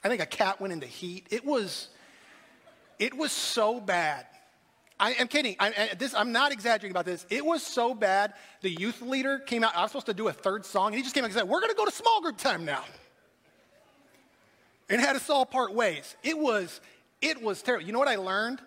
I 0.03 0.09
think 0.09 0.21
a 0.21 0.25
cat 0.25 0.61
went 0.61 0.73
into 0.73 0.87
heat. 0.87 1.27
It 1.31 1.45
was, 1.45 1.89
it 2.99 3.15
was 3.15 3.31
so 3.31 3.79
bad. 3.79 4.25
I 4.99 5.13
am 5.13 5.27
kidding. 5.27 5.55
I, 5.59 5.91
this, 5.97 6.13
I'm 6.13 6.31
not 6.31 6.51
exaggerating 6.51 6.91
about 6.91 7.05
this. 7.05 7.25
It 7.29 7.45
was 7.45 7.63
so 7.63 7.93
bad. 7.93 8.33
The 8.61 8.69
youth 8.69 9.01
leader 9.01 9.39
came 9.39 9.63
out. 9.63 9.75
I 9.75 9.81
was 9.81 9.91
supposed 9.91 10.05
to 10.05 10.13
do 10.13 10.27
a 10.27 10.33
third 10.33 10.65
song, 10.65 10.87
and 10.87 10.95
he 10.95 11.01
just 11.01 11.13
came 11.13 11.23
out 11.23 11.31
and 11.31 11.33
said, 11.33 11.49
"We're 11.49 11.59
going 11.59 11.71
to 11.71 11.75
go 11.75 11.85
to 11.85 11.91
small 11.91 12.21
group 12.21 12.37
time 12.37 12.63
now," 12.63 12.83
and 14.89 15.01
had 15.01 15.15
us 15.15 15.29
all 15.29 15.45
part 15.45 15.73
ways. 15.73 16.15
It 16.23 16.37
was, 16.37 16.81
it 17.21 17.41
was 17.41 17.61
terrible. 17.61 17.85
You 17.85 17.93
know 17.93 17.99
what 17.99 18.07
I 18.07 18.15
learned? 18.15 18.59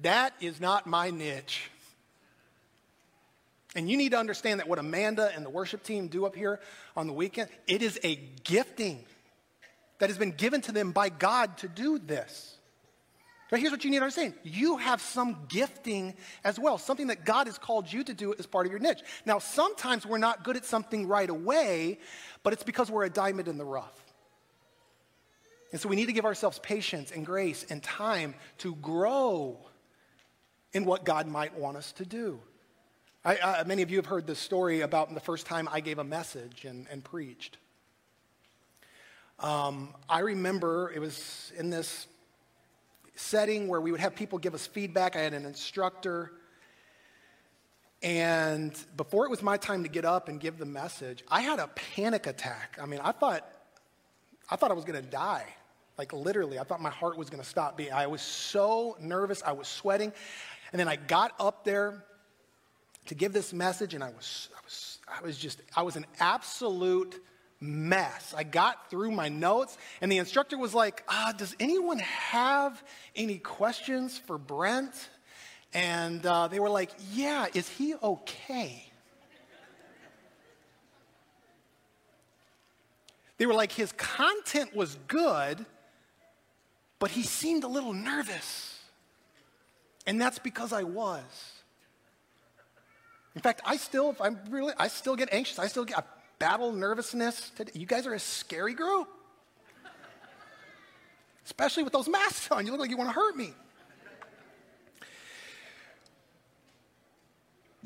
That 0.00 0.34
is 0.40 0.60
not 0.60 0.86
my 0.86 1.10
niche. 1.10 1.70
And 3.76 3.90
you 3.90 3.96
need 3.96 4.12
to 4.12 4.18
understand 4.18 4.60
that 4.60 4.68
what 4.68 4.78
Amanda 4.78 5.32
and 5.34 5.44
the 5.44 5.50
worship 5.50 5.82
team 5.82 6.08
do 6.08 6.26
up 6.26 6.36
here 6.36 6.60
on 6.96 7.06
the 7.06 7.12
weekend, 7.12 7.48
it 7.66 7.82
is 7.82 7.98
a 8.04 8.16
gifting 8.44 9.04
that 9.98 10.10
has 10.10 10.18
been 10.18 10.32
given 10.32 10.60
to 10.62 10.72
them 10.72 10.92
by 10.92 11.08
God 11.08 11.56
to 11.58 11.68
do 11.68 11.98
this. 11.98 12.56
But 13.50 13.60
here's 13.60 13.72
what 13.72 13.84
you 13.84 13.90
need 13.90 13.98
to 13.98 14.04
understand 14.04 14.34
you 14.42 14.78
have 14.78 15.00
some 15.00 15.46
gifting 15.48 16.14
as 16.44 16.58
well, 16.58 16.78
something 16.78 17.08
that 17.08 17.24
God 17.24 17.46
has 17.46 17.58
called 17.58 17.92
you 17.92 18.02
to 18.04 18.14
do 18.14 18.34
as 18.38 18.46
part 18.46 18.66
of 18.66 18.72
your 18.72 18.80
niche. 18.80 19.00
Now, 19.26 19.38
sometimes 19.38 20.06
we're 20.06 20.18
not 20.18 20.44
good 20.44 20.56
at 20.56 20.64
something 20.64 21.06
right 21.06 21.28
away, 21.28 21.98
but 22.42 22.52
it's 22.52 22.62
because 22.62 22.90
we're 22.90 23.04
a 23.04 23.10
diamond 23.10 23.48
in 23.48 23.58
the 23.58 23.64
rough. 23.64 24.03
And 25.72 25.80
so 25.80 25.88
we 25.88 25.96
need 25.96 26.06
to 26.06 26.12
give 26.12 26.24
ourselves 26.24 26.58
patience 26.60 27.10
and 27.10 27.26
grace 27.26 27.66
and 27.68 27.82
time 27.82 28.34
to 28.58 28.74
grow 28.76 29.58
in 30.72 30.84
what 30.84 31.04
God 31.04 31.26
might 31.26 31.56
want 31.58 31.76
us 31.76 31.92
to 31.92 32.04
do. 32.04 32.40
I, 33.24 33.64
many 33.66 33.80
of 33.80 33.90
you 33.90 33.96
have 33.96 34.06
heard 34.06 34.26
this 34.26 34.38
story 34.38 34.82
about 34.82 35.12
the 35.14 35.20
first 35.20 35.46
time 35.46 35.66
I 35.72 35.80
gave 35.80 35.98
a 35.98 36.04
message 36.04 36.66
and, 36.66 36.86
and 36.90 37.02
preached. 37.02 37.56
Um, 39.40 39.94
I 40.08 40.20
remember 40.20 40.92
it 40.94 41.00
was 41.00 41.50
in 41.56 41.70
this 41.70 42.06
setting 43.16 43.66
where 43.68 43.80
we 43.80 43.90
would 43.92 44.00
have 44.00 44.14
people 44.14 44.38
give 44.38 44.54
us 44.54 44.66
feedback. 44.66 45.16
I 45.16 45.20
had 45.20 45.32
an 45.32 45.46
instructor. 45.46 46.32
And 48.02 48.76
before 48.96 49.24
it 49.24 49.30
was 49.30 49.42
my 49.42 49.56
time 49.56 49.84
to 49.84 49.88
get 49.88 50.04
up 50.04 50.28
and 50.28 50.38
give 50.38 50.58
the 50.58 50.66
message, 50.66 51.24
I 51.28 51.40
had 51.40 51.58
a 51.58 51.68
panic 51.68 52.26
attack. 52.26 52.76
I 52.80 52.84
mean, 52.84 53.00
I 53.02 53.12
thought, 53.12 53.48
I 54.50 54.56
thought 54.56 54.70
I 54.70 54.74
was 54.74 54.84
going 54.84 55.02
to 55.02 55.10
die. 55.10 55.46
Like 55.96 56.12
literally, 56.12 56.58
I 56.58 56.64
thought 56.64 56.80
my 56.80 56.90
heart 56.90 57.16
was 57.16 57.30
going 57.30 57.42
to 57.42 57.48
stop 57.48 57.76
beating. 57.76 57.92
I 57.92 58.06
was 58.06 58.22
so 58.22 58.96
nervous. 59.00 59.42
I 59.44 59.52
was 59.52 59.68
sweating. 59.68 60.12
And 60.72 60.80
then 60.80 60.88
I 60.88 60.96
got 60.96 61.32
up 61.38 61.64
there 61.64 62.04
to 63.06 63.14
give 63.14 63.32
this 63.32 63.52
message, 63.52 63.94
and 63.94 64.02
I 64.02 64.08
was, 64.08 64.48
I 64.56 64.60
was, 64.64 64.98
I 65.20 65.22
was 65.22 65.38
just, 65.38 65.60
I 65.76 65.82
was 65.82 65.96
an 65.96 66.06
absolute 66.18 67.22
mess. 67.60 68.34
I 68.36 68.42
got 68.44 68.90
through 68.90 69.10
my 69.10 69.28
notes, 69.28 69.76
and 70.00 70.10
the 70.10 70.18
instructor 70.18 70.58
was 70.58 70.74
like, 70.74 71.04
ah, 71.08 71.32
Does 71.36 71.54
anyone 71.60 71.98
have 71.98 72.82
any 73.14 73.38
questions 73.38 74.18
for 74.18 74.38
Brent? 74.38 75.10
And 75.72 76.24
uh, 76.24 76.48
they 76.48 76.60
were 76.60 76.70
like, 76.70 76.90
Yeah, 77.12 77.46
is 77.54 77.68
he 77.68 77.94
okay? 78.02 78.90
They 83.38 83.46
were 83.46 83.54
like, 83.54 83.72
His 83.72 83.92
content 83.92 84.74
was 84.74 84.96
good, 85.08 85.64
but 86.98 87.10
he 87.10 87.22
seemed 87.22 87.64
a 87.64 87.68
little 87.68 87.92
nervous. 87.92 88.78
And 90.06 90.20
that's 90.20 90.38
because 90.38 90.72
I 90.72 90.82
was. 90.82 91.22
In 93.34 93.40
fact, 93.40 93.62
I 93.64 93.76
still, 93.76 94.10
if 94.10 94.20
I'm 94.20 94.38
really, 94.50 94.74
I 94.78 94.88
still 94.88 95.16
get 95.16 95.28
anxious. 95.32 95.58
I 95.58 95.66
still 95.66 95.84
get, 95.84 95.98
I 95.98 96.02
battle 96.38 96.72
nervousness. 96.72 97.50
Today. 97.56 97.72
You 97.74 97.86
guys 97.86 98.06
are 98.06 98.14
a 98.14 98.18
scary 98.18 98.74
group. 98.74 99.08
Especially 101.44 101.82
with 101.82 101.92
those 101.92 102.08
masks 102.08 102.50
on. 102.50 102.64
You 102.64 102.72
look 102.72 102.80
like 102.80 102.90
you 102.90 102.96
want 102.96 103.10
to 103.10 103.14
hurt 103.14 103.36
me. 103.36 103.52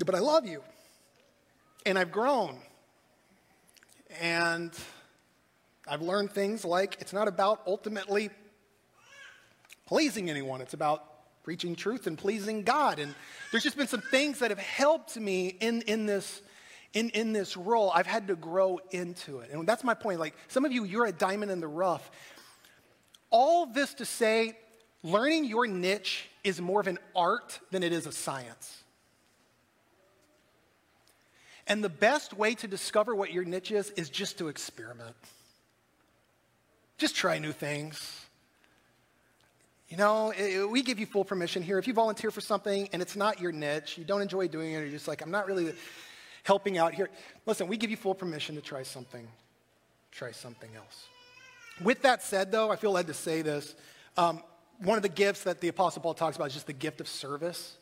But 0.05 0.15
I 0.15 0.21
love 0.21 0.47
you. 0.47 0.63
And 1.85 1.99
I've 1.99 2.13
grown. 2.13 2.59
And 4.21 4.73
I've 5.89 6.03
learned 6.03 6.33
things 6.33 6.65
like 6.65 6.97
it's 7.01 7.13
not 7.13 7.29
about 7.29 7.63
ultimately 7.67 8.31
pleasing 9.87 10.29
anyone, 10.29 10.61
it's 10.61 10.75
about 10.75 11.05
preaching 11.43 11.75
truth 11.75 12.07
and 12.07 12.19
pleasing 12.19 12.63
God. 12.63 12.99
And 12.99 13.15
there's 13.51 13.63
just 13.63 13.77
been 13.77 13.87
some 13.87 14.03
things 14.03 14.41
that 14.41 14.51
have 14.51 14.59
helped 14.59 15.17
me 15.17 15.49
in, 15.49 15.83
in 15.83 16.07
this 16.07 16.43
in, 16.95 17.11
in 17.11 17.33
this 17.33 17.57
role, 17.57 17.91
I've 17.95 18.07
had 18.07 18.29
to 18.29 18.37
grow 18.37 18.81
into 18.91 19.41
it. 19.41 19.51
And 19.53 19.67
that's 19.67 19.85
my 19.85 19.95
point. 19.95 20.21
Like 20.21 20.35
some 20.49 20.65
of 20.65 20.73
you, 20.73 20.85
you're 20.85 21.07
a 21.07 21.13
diamond 21.13 21.51
in 21.51 21.61
the 21.61 21.69
rough. 21.69 22.11
All 23.31 23.67
this 23.67 23.95
to 23.95 24.05
say, 24.05 24.57
learning 25.03 25.45
your 25.45 25.67
niche 25.67 26.29
is 26.45 26.61
more 26.61 26.81
of 26.81 26.87
an 26.87 26.99
art 27.15 27.61
than 27.71 27.83
it 27.83 27.93
is 27.93 28.07
a 28.07 28.13
science. 28.13 28.83
And 31.67 31.85
the 31.85 31.91
best 31.91 32.33
way 32.33 32.55
to 32.57 32.67
discover 32.67 33.15
what 33.15 33.33
your 33.33 33.45
niche 33.45 33.71
is 33.71 33.91
is 33.91 34.09
just 34.09 34.39
to 34.39 34.49
experiment. 34.49 35.17
Just 36.99 37.15
try 37.15 37.39
new 37.39 37.53
things. 37.53 38.27
You 39.89 39.97
know, 39.97 40.35
it, 40.37 40.69
we 40.69 40.83
give 40.83 40.99
you 40.99 41.07
full 41.07 41.25
permission 41.25 41.63
here. 41.63 41.79
If 41.79 41.87
you 41.87 41.95
volunteer 41.95 42.31
for 42.31 42.43
something 42.43 42.91
and 42.93 43.01
it's 43.01 43.17
not 43.17 43.41
your 43.41 43.53
niche, 43.53 43.97
you 43.97 44.05
don't 44.05 44.21
enjoy 44.21 44.49
doing 44.49 44.73
it, 44.73 44.81
you're 44.81 44.91
just 44.91 45.09
like, 45.09 45.23
I'm 45.23 45.31
not 45.31 45.47
really 45.47 45.73
helping 46.43 46.77
out 46.77 46.93
here. 46.93 47.09
Listen, 47.47 47.69
we 47.69 47.77
give 47.77 47.91
you 47.91 47.97
full 47.97 48.15
permission 48.15 48.57
to 48.57 48.61
try 48.61 48.83
something, 48.83 49.27
try 50.13 50.33
something 50.33 50.69
else. 50.77 51.07
With 51.83 52.03
that 52.03 52.23
said, 52.23 52.53
though, 52.53 52.71
I 52.71 52.77
feel 52.77 52.91
led 52.91 53.07
to 53.07 53.15
say 53.15 53.41
this. 53.41 53.75
Um, 54.17 54.43
one 54.81 54.97
of 54.97 55.03
the 55.03 55.09
gifts 55.09 55.45
that 55.45 55.61
the 55.61 55.69
Apostle 55.69 56.03
Paul 56.03 56.15
talks 56.15 56.37
about 56.37 56.49
is 56.49 56.55
just 56.55 56.67
the 56.67 56.73
gift 56.73 57.01
of 57.01 57.09
service. 57.09 57.77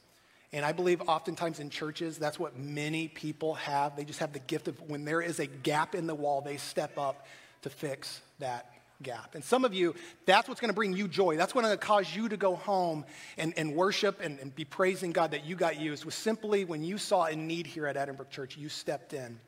And 0.52 0.64
I 0.64 0.72
believe 0.72 1.02
oftentimes 1.08 1.58
in 1.58 1.70
churches, 1.70 2.18
that's 2.18 2.38
what 2.38 2.56
many 2.56 3.08
people 3.08 3.54
have. 3.54 3.96
They 3.96 4.04
just 4.04 4.20
have 4.20 4.32
the 4.32 4.38
gift 4.38 4.68
of 4.68 4.78
when 4.88 5.04
there 5.04 5.20
is 5.20 5.40
a 5.40 5.46
gap 5.46 5.94
in 5.94 6.06
the 6.06 6.14
wall, 6.14 6.40
they 6.40 6.56
step 6.56 6.98
up 6.98 7.26
to 7.62 7.70
fix 7.70 8.20
that 8.38 8.75
gap. 9.02 9.34
And 9.34 9.44
some 9.44 9.64
of 9.64 9.74
you, 9.74 9.94
that's 10.24 10.48
what's 10.48 10.60
going 10.60 10.70
to 10.70 10.74
bring 10.74 10.92
you 10.92 11.08
joy. 11.08 11.36
That's 11.36 11.54
what's 11.54 11.66
going 11.66 11.78
to 11.78 11.84
cause 11.84 12.14
you 12.14 12.28
to 12.28 12.36
go 12.36 12.56
home 12.56 13.04
and, 13.36 13.54
and 13.56 13.74
worship 13.74 14.20
and, 14.20 14.38
and 14.38 14.54
be 14.54 14.64
praising 14.64 15.12
God 15.12 15.30
that 15.32 15.44
you 15.44 15.56
got 15.56 15.78
used 15.78 16.04
was 16.04 16.14
simply 16.14 16.64
when 16.64 16.82
you 16.82 16.98
saw 16.98 17.24
a 17.24 17.36
need 17.36 17.66
here 17.66 17.86
at 17.86 17.96
Edinbrook 17.96 18.30
Church, 18.30 18.56
you 18.56 18.68
stepped 18.68 19.12
in 19.12 19.38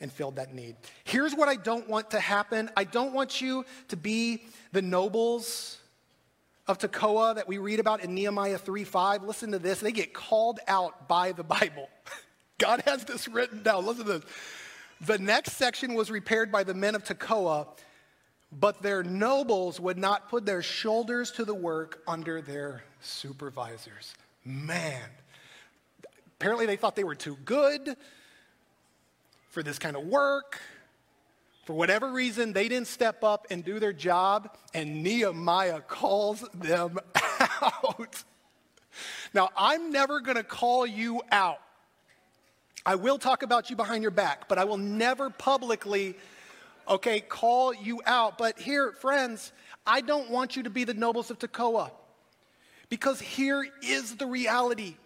and 0.00 0.12
filled 0.12 0.36
that 0.36 0.54
need. 0.54 0.76
Here's 1.04 1.34
what 1.34 1.48
I 1.48 1.56
don't 1.56 1.88
want 1.88 2.10
to 2.10 2.20
happen 2.20 2.70
I 2.76 2.84
don't 2.84 3.12
want 3.12 3.40
you 3.40 3.64
to 3.88 3.96
be 3.96 4.44
the 4.72 4.82
nobles 4.82 5.78
of 6.66 6.78
Tekoa 6.78 7.36
that 7.36 7.46
we 7.46 7.58
read 7.58 7.80
about 7.80 8.02
in 8.02 8.14
Nehemiah 8.14 8.58
3 8.58 8.84
5. 8.84 9.22
Listen 9.22 9.52
to 9.52 9.58
this. 9.58 9.80
They 9.80 9.92
get 9.92 10.12
called 10.12 10.60
out 10.66 11.08
by 11.08 11.32
the 11.32 11.44
Bible. 11.44 11.88
God 12.58 12.82
has 12.86 13.04
this 13.04 13.28
written 13.28 13.62
down. 13.62 13.86
Listen 13.86 14.04
to 14.06 14.18
this. 14.18 14.30
The 15.02 15.18
next 15.18 15.52
section 15.52 15.94
was 15.94 16.10
repaired 16.10 16.50
by 16.50 16.64
the 16.64 16.74
men 16.74 16.94
of 16.94 17.04
Tekoa 17.04 17.68
but 18.58 18.82
their 18.82 19.02
nobles 19.02 19.78
would 19.78 19.98
not 19.98 20.30
put 20.30 20.46
their 20.46 20.62
shoulders 20.62 21.30
to 21.32 21.44
the 21.44 21.54
work 21.54 22.02
under 22.08 22.40
their 22.40 22.82
supervisors. 23.00 24.14
Man. 24.44 25.02
Apparently, 26.38 26.66
they 26.66 26.76
thought 26.76 26.96
they 26.96 27.04
were 27.04 27.14
too 27.14 27.36
good 27.44 27.96
for 29.50 29.62
this 29.62 29.78
kind 29.78 29.96
of 29.96 30.04
work. 30.04 30.60
For 31.64 31.72
whatever 31.72 32.12
reason, 32.12 32.52
they 32.52 32.68
didn't 32.68 32.86
step 32.86 33.24
up 33.24 33.46
and 33.50 33.64
do 33.64 33.78
their 33.78 33.92
job, 33.92 34.56
and 34.72 35.02
Nehemiah 35.02 35.80
calls 35.80 36.44
them 36.54 36.98
out. 37.60 38.22
Now, 39.34 39.50
I'm 39.56 39.90
never 39.90 40.20
going 40.20 40.36
to 40.36 40.44
call 40.44 40.86
you 40.86 41.22
out. 41.30 41.58
I 42.86 42.94
will 42.94 43.18
talk 43.18 43.42
about 43.42 43.68
you 43.68 43.76
behind 43.76 44.02
your 44.02 44.12
back, 44.12 44.48
but 44.48 44.58
I 44.58 44.64
will 44.64 44.78
never 44.78 45.28
publicly 45.28 46.14
okay, 46.88 47.20
call 47.20 47.74
you 47.74 48.00
out. 48.06 48.38
But 48.38 48.58
here, 48.58 48.92
friends, 48.92 49.52
I 49.86 50.00
don't 50.00 50.30
want 50.30 50.56
you 50.56 50.64
to 50.64 50.70
be 50.70 50.84
the 50.84 50.94
nobles 50.94 51.30
of 51.30 51.38
Tekoa 51.38 51.90
because 52.88 53.20
here 53.20 53.66
is 53.82 54.16
the 54.16 54.26
reality. 54.26 54.96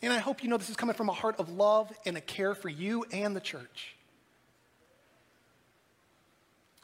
And 0.00 0.12
I 0.12 0.18
hope 0.18 0.42
you 0.42 0.48
know 0.48 0.56
this 0.56 0.70
is 0.70 0.76
coming 0.76 0.94
from 0.94 1.08
a 1.08 1.12
heart 1.12 1.36
of 1.38 1.48
love 1.48 1.92
and 2.04 2.16
a 2.16 2.20
care 2.20 2.54
for 2.54 2.68
you 2.68 3.04
and 3.12 3.36
the 3.36 3.40
church. 3.40 3.96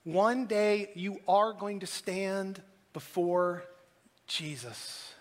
One 0.04 0.46
day 0.46 0.90
you 0.94 1.20
are 1.26 1.52
going 1.52 1.80
to 1.80 1.86
stand 1.86 2.62
before 2.92 3.64
Jesus. 4.26 5.12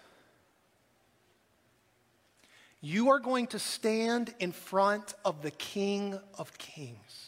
You 2.80 3.10
are 3.10 3.20
going 3.20 3.48
to 3.48 3.60
stand 3.60 4.34
in 4.40 4.52
front 4.52 5.14
of 5.26 5.42
the 5.42 5.52
King 5.52 6.20
of 6.38 6.58
Kings 6.58 7.27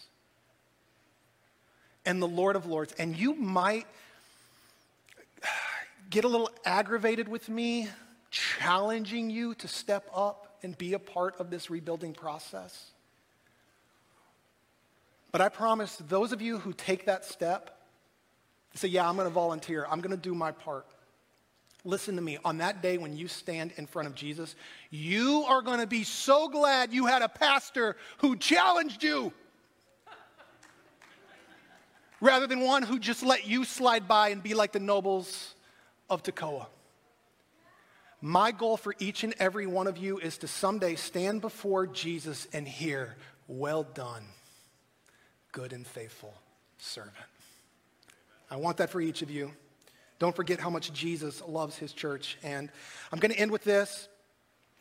and 2.09 2.19
the 2.19 2.27
Lord 2.27 2.55
of 2.55 2.65
Lords. 2.65 2.91
And 2.97 3.15
you 3.15 3.35
might 3.35 3.85
get 6.09 6.23
a 6.23 6.27
little 6.27 6.49
aggravated 6.65 7.27
with 7.27 7.47
me, 7.47 7.87
challenging 8.31 9.29
you 9.29 9.53
to 9.53 9.67
step 9.67 10.09
up 10.11 10.57
and 10.63 10.75
be 10.75 10.93
a 10.93 10.99
part 10.99 11.39
of 11.39 11.51
this 11.51 11.69
rebuilding 11.69 12.13
process. 12.13 12.89
But 15.31 15.41
I 15.41 15.49
promise 15.49 15.97
those 15.97 16.31
of 16.31 16.41
you 16.41 16.57
who 16.57 16.73
take 16.73 17.05
that 17.05 17.25
step, 17.25 17.79
say, 18.73 18.87
Yeah, 18.87 19.07
I'm 19.07 19.15
going 19.15 19.27
to 19.27 19.33
volunteer, 19.33 19.85
I'm 19.87 20.01
going 20.01 20.09
to 20.09 20.17
do 20.17 20.33
my 20.33 20.51
part. 20.51 20.87
Listen 21.85 22.15
to 22.15 22.23
me. 22.23 22.39
On 22.43 22.57
that 22.57 22.81
day 22.81 22.97
when 22.97 23.15
you 23.15 23.27
stand 23.27 23.71
in 23.77 23.85
front 23.85 24.07
of 24.07 24.15
Jesus, 24.15 24.55
you 24.89 25.45
are 25.47 25.61
going 25.61 25.79
to 25.79 25.87
be 25.87 26.03
so 26.03 26.49
glad 26.49 26.91
you 26.91 27.05
had 27.05 27.21
a 27.21 27.29
pastor 27.29 27.95
who 28.17 28.35
challenged 28.35 29.03
you 29.03 29.31
rather 32.21 32.47
than 32.47 32.61
one 32.61 32.83
who 32.83 32.99
just 32.99 33.23
let 33.23 33.47
you 33.47 33.65
slide 33.65 34.07
by 34.07 34.29
and 34.29 34.43
be 34.43 34.53
like 34.53 34.71
the 34.71 34.79
nobles 34.79 35.55
of 36.09 36.23
Tekoa. 36.23 36.65
My 38.21 38.51
goal 38.51 38.75
for 38.75 38.95
each 38.99 39.23
and 39.23 39.33
every 39.39 39.65
one 39.65 39.87
of 39.87 39.97
you 39.97 40.19
is 40.19 40.37
to 40.39 40.47
someday 40.47 40.95
stand 40.95 41.41
before 41.41 41.87
Jesus 41.87 42.47
and 42.51 42.67
hear, 42.67 43.15
Well 43.47 43.83
done, 43.83 44.25
good 45.51 45.71
and 45.71 45.87
faithful 45.87 46.33
servant. 46.77 47.15
I 48.51 48.57
want 48.57 48.77
that 48.77 48.89
for 48.89 48.99
each 48.99 49.21
of 49.21 49.29
you. 49.29 49.51
Don't 50.17 50.35
forget 50.35 50.59
how 50.59 50.69
much 50.69 50.91
Jesus 50.91 51.41
loves 51.47 51.77
his 51.77 51.93
church. 51.93 52.37
And 52.43 52.69
I'm 53.11 53.19
going 53.19 53.31
to 53.31 53.39
end 53.39 53.51
with 53.51 53.63
this. 53.63 54.09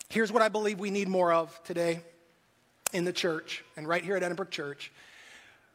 Here's 0.09 0.33
what 0.33 0.43
I 0.43 0.49
believe 0.49 0.81
we 0.81 0.91
need 0.91 1.07
more 1.07 1.33
of 1.33 1.63
today 1.63 2.01
in 2.93 3.05
the 3.05 3.13
church 3.13 3.63
and 3.77 3.87
right 3.87 4.03
here 4.03 4.17
at 4.17 4.23
Edinbrook 4.23 4.51
Church. 4.51 4.91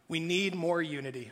We 0.09 0.19
need 0.19 0.53
more 0.53 0.81
unity. 0.81 1.31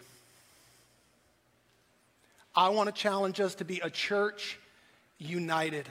I 2.55 2.69
want 2.69 2.93
to 2.93 3.01
challenge 3.01 3.39
us 3.39 3.55
to 3.55 3.65
be 3.65 3.79
a 3.79 3.89
church 3.89 4.59
united, 5.17 5.87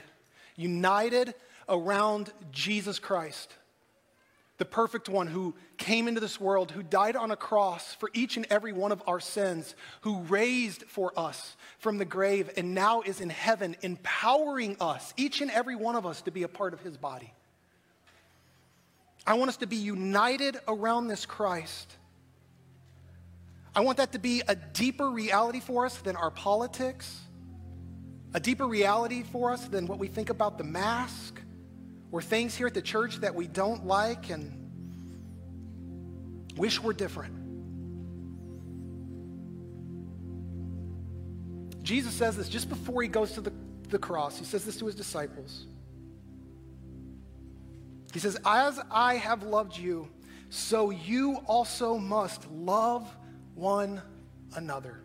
united 0.55 1.33
around 1.67 2.31
Jesus 2.51 2.99
Christ, 2.99 3.53
the 4.57 4.65
perfect 4.65 5.09
one 5.09 5.25
who 5.25 5.55
came 5.77 6.07
into 6.07 6.19
this 6.19 6.39
world, 6.39 6.69
who 6.69 6.83
died 6.83 7.15
on 7.15 7.31
a 7.31 7.35
cross 7.35 7.95
for 7.95 8.11
each 8.13 8.37
and 8.37 8.45
every 8.51 8.73
one 8.73 8.91
of 8.91 9.01
our 9.07 9.19
sins, 9.19 9.73
who 10.01 10.19
raised 10.21 10.83
for 10.83 11.11
us 11.17 11.55
from 11.79 11.97
the 11.97 12.05
grave, 12.05 12.51
and 12.57 12.75
now 12.75 13.01
is 13.01 13.21
in 13.21 13.29
heaven, 13.29 13.75
empowering 13.81 14.77
us, 14.79 15.13
each 15.17 15.41
and 15.41 15.49
every 15.49 15.75
one 15.75 15.95
of 15.95 16.05
us, 16.05 16.21
to 16.21 16.31
be 16.31 16.43
a 16.43 16.47
part 16.47 16.73
of 16.73 16.81
his 16.81 16.97
body. 16.97 17.33
I 19.25 19.35
want 19.35 19.49
us 19.49 19.57
to 19.57 19.67
be 19.67 19.77
united 19.77 20.57
around 20.67 21.07
this 21.07 21.25
Christ. 21.25 21.95
I 23.73 23.81
want 23.81 23.97
that 23.97 24.11
to 24.11 24.19
be 24.19 24.41
a 24.47 24.55
deeper 24.55 25.09
reality 25.09 25.61
for 25.61 25.85
us 25.85 25.97
than 25.97 26.15
our 26.15 26.31
politics, 26.31 27.21
a 28.33 28.39
deeper 28.39 28.67
reality 28.67 29.23
for 29.23 29.51
us 29.51 29.65
than 29.65 29.87
what 29.87 29.97
we 29.97 30.07
think 30.07 30.29
about 30.29 30.57
the 30.57 30.63
mask 30.63 31.41
or 32.11 32.21
things 32.21 32.55
here 32.55 32.67
at 32.67 32.73
the 32.73 32.81
church 32.81 33.17
that 33.17 33.33
we 33.33 33.47
don't 33.47 33.85
like 33.85 34.29
and 34.29 34.57
wish 36.57 36.81
were 36.81 36.93
different. 36.93 37.37
Jesus 41.81 42.13
says 42.13 42.37
this 42.37 42.49
just 42.49 42.69
before 42.69 43.01
he 43.01 43.07
goes 43.07 43.31
to 43.33 43.41
the, 43.41 43.53
the 43.89 43.97
cross. 43.97 44.37
He 44.37 44.45
says 44.45 44.65
this 44.65 44.77
to 44.77 44.85
his 44.85 44.95
disciples. 44.95 45.65
He 48.13 48.19
says, 48.19 48.37
As 48.45 48.79
I 48.91 49.15
have 49.15 49.43
loved 49.43 49.77
you, 49.77 50.09
so 50.49 50.89
you 50.89 51.37
also 51.47 51.97
must 51.97 52.49
love 52.51 53.07
one 53.61 54.01
another. 54.55 54.99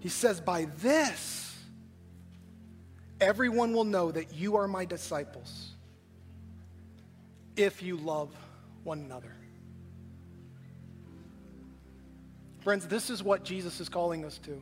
He 0.00 0.08
says, 0.08 0.40
By 0.40 0.66
this, 0.82 1.56
everyone 3.20 3.72
will 3.72 3.84
know 3.84 4.10
that 4.10 4.34
you 4.34 4.56
are 4.56 4.66
my 4.66 4.84
disciples 4.84 5.70
if 7.56 7.82
you 7.82 7.96
love 7.96 8.30
one 8.82 8.98
another. 8.98 9.32
Friends, 12.62 12.86
this 12.88 13.10
is 13.10 13.22
what 13.22 13.44
Jesus 13.44 13.80
is 13.80 13.88
calling 13.88 14.24
us 14.24 14.38
to 14.38 14.60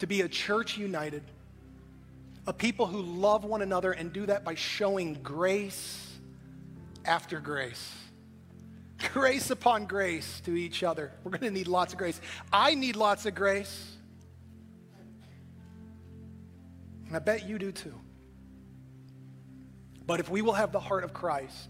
to 0.00 0.08
be 0.08 0.22
a 0.22 0.28
church 0.28 0.76
united, 0.76 1.22
a 2.48 2.52
people 2.52 2.86
who 2.86 3.00
love 3.00 3.44
one 3.44 3.62
another 3.62 3.92
and 3.92 4.12
do 4.12 4.26
that 4.26 4.44
by 4.44 4.56
showing 4.56 5.14
grace 5.22 6.10
after 7.04 7.38
grace. 7.38 7.92
Grace 9.12 9.50
upon 9.50 9.86
grace 9.86 10.40
to 10.44 10.56
each 10.56 10.82
other. 10.82 11.12
We're 11.24 11.32
going 11.32 11.42
to 11.42 11.50
need 11.50 11.68
lots 11.68 11.92
of 11.92 11.98
grace. 11.98 12.20
I 12.52 12.74
need 12.74 12.96
lots 12.96 13.26
of 13.26 13.34
grace. 13.34 13.92
And 17.06 17.16
I 17.16 17.18
bet 17.18 17.48
you 17.48 17.58
do 17.58 17.72
too. 17.72 17.94
But 20.06 20.20
if 20.20 20.28
we 20.28 20.42
will 20.42 20.52
have 20.52 20.72
the 20.72 20.80
heart 20.80 21.04
of 21.04 21.12
Christ, 21.12 21.68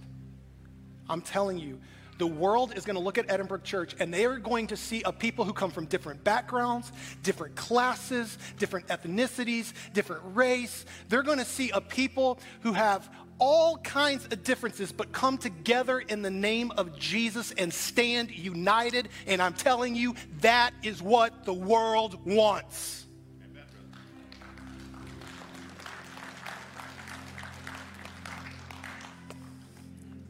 I'm 1.09 1.21
telling 1.21 1.59
you, 1.59 1.81
the 2.19 2.27
world 2.27 2.77
is 2.77 2.85
going 2.85 2.97
to 2.97 3.03
look 3.03 3.19
at 3.19 3.27
Edinbrook 3.27 3.65
Church 3.65 3.97
and 3.99 4.15
they 4.15 4.25
are 4.25 4.39
going 4.39 4.69
to 4.69 4.77
see 4.77 5.03
a 5.03 5.13
people 5.13 5.45
who 5.45 5.53
come 5.53 5.71
from 5.71 5.87
different 5.87 6.23
backgrounds, 6.23 6.93
different 7.23 7.57
classes, 7.57 8.39
different 8.59 8.87
ethnicities, 8.87 9.73
different 9.93 10.23
race. 10.35 10.87
They're 11.09 11.25
going 11.25 11.39
to 11.39 11.45
see 11.45 11.71
a 11.71 11.81
people 11.81 12.39
who 12.61 12.73
have 12.73 13.11
all 13.39 13.79
kinds 13.79 14.25
of 14.27 14.43
differences, 14.45 14.93
but 14.93 15.13
come 15.13 15.39
together 15.39 15.99
in 15.99 16.23
the 16.23 16.31
name 16.31 16.71
of 16.73 16.99
Jesus 16.99 17.53
and 17.53 17.73
stand 17.73 18.31
united. 18.31 19.09
And 19.27 19.43
I'm 19.43 19.55
telling 19.55 19.95
you, 19.95 20.15
that 20.41 20.73
is 20.83 21.03
what 21.03 21.45
the 21.45 21.55
world 21.55 22.27
wants. 22.27 23.07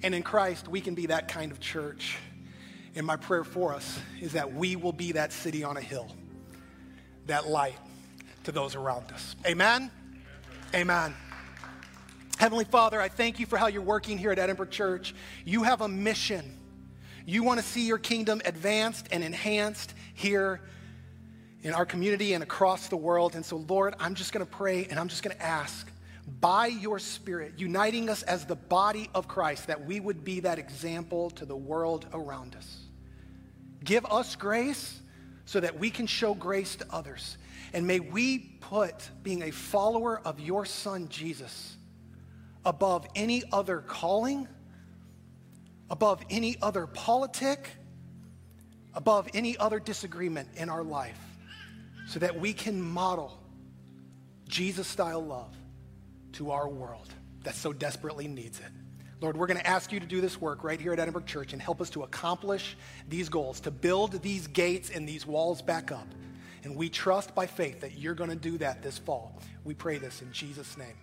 And 0.02 0.14
in 0.14 0.22
Christ, 0.22 0.68
we 0.68 0.82
can 0.82 0.94
be 0.94 1.06
that 1.06 1.28
kind 1.28 1.50
of 1.50 1.60
church. 1.60 2.18
And 2.94 3.06
my 3.06 3.16
prayer 3.16 3.42
for 3.42 3.72
us 3.72 3.98
is 4.20 4.32
that 4.32 4.52
we 4.52 4.76
will 4.76 4.92
be 4.92 5.12
that 5.12 5.32
city 5.32 5.64
on 5.64 5.78
a 5.78 5.80
hill, 5.80 6.08
that 7.26 7.48
light 7.48 7.78
to 8.44 8.52
those 8.52 8.74
around 8.74 9.10
us. 9.12 9.34
Amen? 9.46 9.90
Amen. 10.74 11.14
Heavenly 12.38 12.64
Father, 12.64 13.00
I 13.00 13.08
thank 13.08 13.38
you 13.38 13.46
for 13.46 13.56
how 13.56 13.68
you're 13.68 13.82
working 13.82 14.18
here 14.18 14.32
at 14.32 14.38
Edinbrook 14.38 14.70
Church. 14.70 15.14
You 15.44 15.62
have 15.62 15.80
a 15.80 15.88
mission. 15.88 16.58
You 17.26 17.42
want 17.42 17.60
to 17.60 17.66
see 17.66 17.86
your 17.86 17.98
kingdom 17.98 18.42
advanced 18.44 19.08
and 19.12 19.22
enhanced 19.22 19.94
here 20.14 20.60
in 21.62 21.72
our 21.72 21.86
community 21.86 22.34
and 22.34 22.42
across 22.42 22.88
the 22.88 22.96
world. 22.96 23.36
And 23.36 23.44
so, 23.44 23.56
Lord, 23.56 23.94
I'm 23.98 24.14
just 24.14 24.32
going 24.32 24.44
to 24.44 24.50
pray 24.50 24.86
and 24.90 24.98
I'm 24.98 25.08
just 25.08 25.22
going 25.22 25.36
to 25.36 25.42
ask 25.42 25.90
by 26.40 26.66
your 26.66 26.98
Spirit, 26.98 27.54
uniting 27.56 28.08
us 28.08 28.22
as 28.22 28.46
the 28.46 28.56
body 28.56 29.10
of 29.14 29.28
Christ, 29.28 29.68
that 29.68 29.84
we 29.84 30.00
would 30.00 30.24
be 30.24 30.40
that 30.40 30.58
example 30.58 31.30
to 31.30 31.46
the 31.46 31.56
world 31.56 32.06
around 32.12 32.56
us. 32.56 32.80
Give 33.84 34.04
us 34.06 34.34
grace 34.34 35.00
so 35.44 35.60
that 35.60 35.78
we 35.78 35.90
can 35.90 36.06
show 36.06 36.34
grace 36.34 36.76
to 36.76 36.86
others. 36.90 37.36
And 37.72 37.86
may 37.86 38.00
we 38.00 38.38
put 38.60 38.94
being 39.22 39.42
a 39.42 39.50
follower 39.50 40.20
of 40.24 40.40
your 40.40 40.64
Son, 40.64 41.08
Jesus, 41.08 41.76
above 42.64 43.06
any 43.14 43.42
other 43.52 43.80
calling, 43.80 44.48
above 45.90 46.22
any 46.30 46.56
other 46.62 46.86
politic, 46.86 47.68
above 48.94 49.28
any 49.34 49.56
other 49.58 49.78
disagreement 49.78 50.48
in 50.56 50.68
our 50.68 50.82
life, 50.82 51.18
so 52.08 52.18
that 52.18 52.38
we 52.38 52.52
can 52.52 52.80
model 52.80 53.38
Jesus 54.48 54.86
style 54.86 55.24
love 55.24 55.54
to 56.32 56.50
our 56.50 56.68
world 56.68 57.08
that 57.44 57.54
so 57.54 57.72
desperately 57.72 58.28
needs 58.28 58.58
it. 58.60 58.70
Lord, 59.20 59.36
we're 59.36 59.46
going 59.46 59.60
to 59.60 59.66
ask 59.66 59.92
you 59.92 60.00
to 60.00 60.06
do 60.06 60.20
this 60.20 60.40
work 60.40 60.64
right 60.64 60.80
here 60.80 60.92
at 60.92 60.98
Edinbrook 60.98 61.26
Church 61.26 61.52
and 61.52 61.62
help 61.62 61.80
us 61.80 61.88
to 61.90 62.02
accomplish 62.02 62.76
these 63.08 63.28
goals, 63.28 63.60
to 63.60 63.70
build 63.70 64.20
these 64.22 64.46
gates 64.48 64.90
and 64.90 65.08
these 65.08 65.26
walls 65.26 65.62
back 65.62 65.92
up. 65.92 66.06
And 66.64 66.76
we 66.76 66.88
trust 66.88 67.34
by 67.34 67.46
faith 67.46 67.80
that 67.80 67.98
you're 67.98 68.14
going 68.14 68.30
to 68.30 68.36
do 68.36 68.58
that 68.58 68.82
this 68.82 68.98
fall. 68.98 69.40
We 69.64 69.74
pray 69.74 69.98
this 69.98 70.20
in 70.20 70.32
Jesus' 70.32 70.76
name. 70.76 70.96